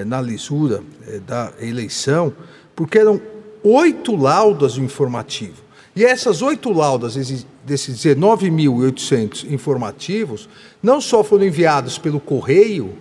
na 0.05 0.22
lisura 0.22 0.84
da 1.26 1.53
eleição, 1.61 2.34
porque 2.76 2.97
eram 2.99 3.22
oito 3.64 4.18
laudas 4.18 4.74
do 4.74 4.82
informativo. 4.82 5.64
E 5.95 6.03
essas 6.03 6.41
oito 6.41 6.70
laudas, 6.70 7.16
desses 7.64 7.95
19.800 8.05 9.49
informativos, 9.49 10.49
não 10.84 10.99
só 10.99 11.24
foram 11.24 11.45
enviados 11.45 11.97
pelo 11.97 12.20
correio, 12.20 12.93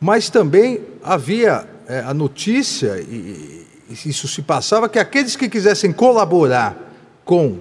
mas 0.00 0.28
também 0.28 0.80
havia 1.00 1.64
é, 1.86 2.00
a 2.00 2.12
notícia, 2.12 2.98
e 2.98 3.70
isso 3.92 4.26
se 4.28 4.42
passava, 4.42 4.88
que 4.88 4.98
aqueles 4.98 5.36
que 5.36 5.48
quisessem 5.48 5.92
colaborar 5.92 6.76
com 7.24 7.58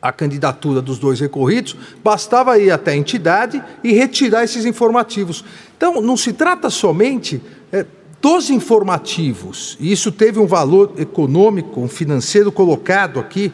a 0.00 0.10
candidatura 0.10 0.82
dos 0.82 0.98
dois 0.98 1.20
recorridos, 1.20 1.76
bastava 2.02 2.58
ir 2.58 2.72
até 2.72 2.90
a 2.90 2.96
entidade 2.96 3.62
e 3.84 3.92
retirar 3.92 4.42
esses 4.42 4.64
informativos. 4.64 5.44
Então, 5.76 6.00
não 6.00 6.16
se 6.16 6.32
trata 6.32 6.68
somente 6.68 7.40
é, 7.72 7.86
dos 8.20 8.50
informativos, 8.50 9.76
e 9.78 9.92
isso 9.92 10.10
teve 10.10 10.40
um 10.40 10.46
valor 10.46 10.92
econômico, 10.96 11.80
um 11.80 11.88
financeiro 11.88 12.50
colocado 12.50 13.20
aqui, 13.20 13.52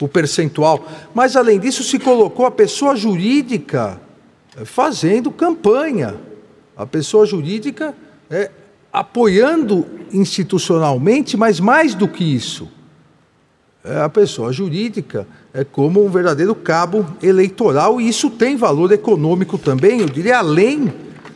o 0.00 0.06
percentual, 0.06 0.86
mas 1.14 1.36
além 1.36 1.58
disso 1.58 1.82
se 1.82 1.98
colocou 1.98 2.44
a 2.44 2.50
pessoa 2.50 2.94
jurídica 2.94 3.98
eh, 4.54 4.64
fazendo 4.64 5.30
campanha, 5.30 6.14
a 6.76 6.84
pessoa 6.84 7.24
jurídica 7.24 7.94
é, 8.30 8.50
apoiando 8.96 9.84
institucionalmente, 10.10 11.36
mas 11.36 11.60
mais 11.60 11.94
do 11.94 12.08
que 12.08 12.24
isso, 12.24 12.66
é, 13.84 14.00
a 14.00 14.08
pessoa 14.08 14.50
jurídica 14.50 15.28
é 15.52 15.64
como 15.64 16.02
um 16.02 16.08
verdadeiro 16.08 16.54
cabo 16.54 17.06
eleitoral 17.22 18.00
e 18.00 18.08
isso 18.08 18.30
tem 18.30 18.56
valor 18.56 18.90
econômico 18.90 19.58
também, 19.58 20.00
eu 20.00 20.08
diria 20.08 20.38
além 20.38 20.90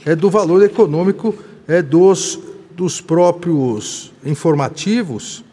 é, 0.07 0.17
do 0.17 0.31
valor 0.31 0.63
econômico 0.63 1.35
é, 1.69 1.83
dos 1.83 2.39
dos 2.75 2.99
próprios 2.99 4.11
informativos 4.25 5.45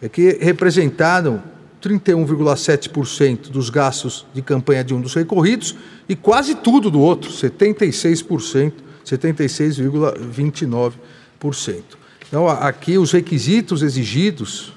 é 0.00 0.08
que 0.08 0.38
representaram 0.40 1.42
31,7% 1.82 3.50
dos 3.50 3.70
gastos 3.70 4.24
de 4.32 4.40
campanha 4.40 4.84
de 4.84 4.94
um 4.94 5.00
dos 5.00 5.14
recorridos 5.14 5.74
e 6.08 6.14
quase 6.14 6.54
tudo 6.54 6.92
do 6.92 7.00
outro, 7.00 7.32
76%, 7.32 8.72
76,29%. 9.04 10.92
Então, 12.28 12.48
aqui 12.48 12.98
os 12.98 13.12
requisitos 13.12 13.82
exigidos 13.82 14.72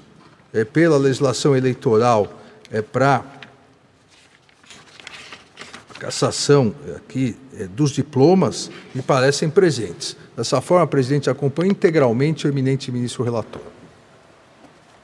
é, 0.53 0.64
pela 0.64 0.97
legislação 0.97 1.55
eleitoral 1.55 2.32
é, 2.72 2.82
para 2.82 3.24
cassação 5.99 6.74
aqui 6.95 7.36
é, 7.57 7.68
dos 7.68 7.91
diplomas 7.91 8.72
me 8.95 9.01
parecem 9.01 9.49
presentes. 9.49 10.16
Dessa 10.36 10.62
forma, 10.62 10.88
presidente, 10.88 11.30
acompanha 11.30 11.72
integralmente 11.72 12.47
o 12.47 12.49
eminente 12.49 12.91
ministro 12.91 13.24
relator. 13.24 13.62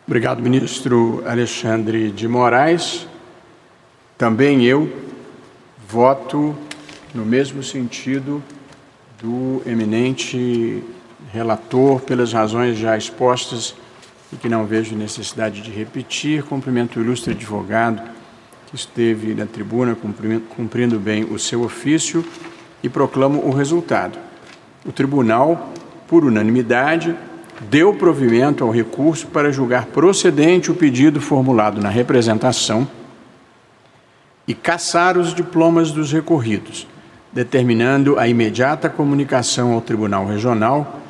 Obrigado, 0.08 0.41
ministro 0.41 1.22
Alexandre 1.26 2.12
de 2.12 2.28
Moraes. 2.28 3.08
Também 4.18 4.64
eu 4.64 4.89
voto 5.89 6.56
no 7.14 7.26
mesmo 7.26 7.62
sentido 7.62 8.41
do 9.22 9.62
eminente 9.66 10.82
relator, 11.36 12.01
pelas 12.01 12.33
razões 12.33 12.77
já 12.77 12.97
expostas 12.97 13.75
e 14.31 14.36
que 14.36 14.49
não 14.49 14.65
vejo 14.65 14.95
necessidade 14.95 15.61
de 15.61 15.69
repetir. 15.69 16.43
Cumprimento 16.43 16.99
o 16.99 17.03
ilustre 17.03 17.33
advogado 17.33 18.01
que 18.67 18.75
esteve 18.75 19.36
na 19.36 19.45
tribuna 19.45 19.95
cumprindo 20.55 20.99
bem 20.99 21.23
o 21.25 21.38
seu 21.38 21.63
ofício 21.63 22.25
e 22.81 22.89
proclamo 22.89 23.45
o 23.45 23.51
resultado 23.51 24.17
o 24.86 24.91
tribunal, 24.91 25.73
por 26.07 26.23
unanimidade, 26.23 27.15
deu 27.69 27.95
provimento 27.95 28.63
ao 28.63 28.69
recurso 28.69 29.27
para 29.27 29.51
julgar 29.51 29.88
procedente 29.88 30.69
o 30.69 30.75
pedido 30.75 31.19
formulado 31.19 31.81
na 31.81 31.89
representação 31.89 32.88
e 34.47 34.53
cassar 34.53 35.17
os 35.17 35.33
diplomas 35.33 35.91
dos 35.91 36.11
recorridos, 36.11 36.88
determinando 37.33 38.19
a 38.19 38.27
imediata 38.27 38.88
comunicação 38.88 39.73
ao 39.73 39.81
Tribunal 39.81 40.27
Regional 40.27 41.01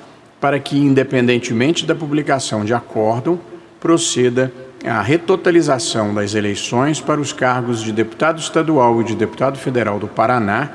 para 0.46 0.60
que, 0.60 0.78
independentemente 0.78 1.88
da 1.88 1.96
publicação 1.96 2.64
de 2.64 2.72
acórdão, 2.72 3.39
proceda 3.80 4.54
a 4.86 5.02
retotalização 5.02 6.14
das 6.14 6.36
eleições 6.36 7.02
para 7.02 7.20
os 7.20 7.34
cargos 7.34 7.82
de 7.82 7.91
deputado 7.91 8.38
estadual 8.38 9.02
e 9.02 9.06
de 9.06 9.16
deputado 9.16 9.58
federal 9.58 9.98
do 9.98 10.08
Paraná, 10.08 10.70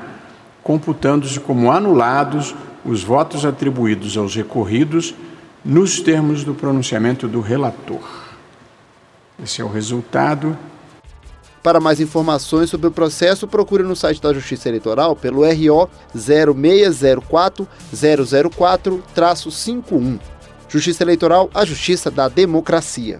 computando-se 0.60 1.38
como 1.38 1.70
anulados 1.70 2.52
os 2.84 3.04
votos 3.04 3.46
atribuídos 3.46 4.16
aos 4.16 4.34
recorridos 4.34 5.14
nos 5.64 6.00
termos 6.00 6.42
do 6.42 6.52
pronunciamento 6.52 7.28
do 7.28 7.40
relator. 7.40 8.02
Esse 9.40 9.60
é 9.60 9.64
o 9.64 9.68
resultado. 9.68 10.58
Para 11.62 11.78
mais 11.78 12.00
informações 12.00 12.70
sobre 12.70 12.86
o 12.86 12.90
processo, 12.90 13.46
procure 13.46 13.82
no 13.82 13.94
site 13.94 14.20
da 14.20 14.32
Justiça 14.32 14.68
Eleitoral 14.68 15.14
pelo 15.14 15.42
RO 15.42 15.88
0604 16.14 17.68
004-51. 17.94 20.18
Justiça 20.68 21.02
Eleitoral, 21.02 21.50
a 21.52 21.64
justiça 21.64 22.10
da 22.10 22.28
democracia. 22.28 23.18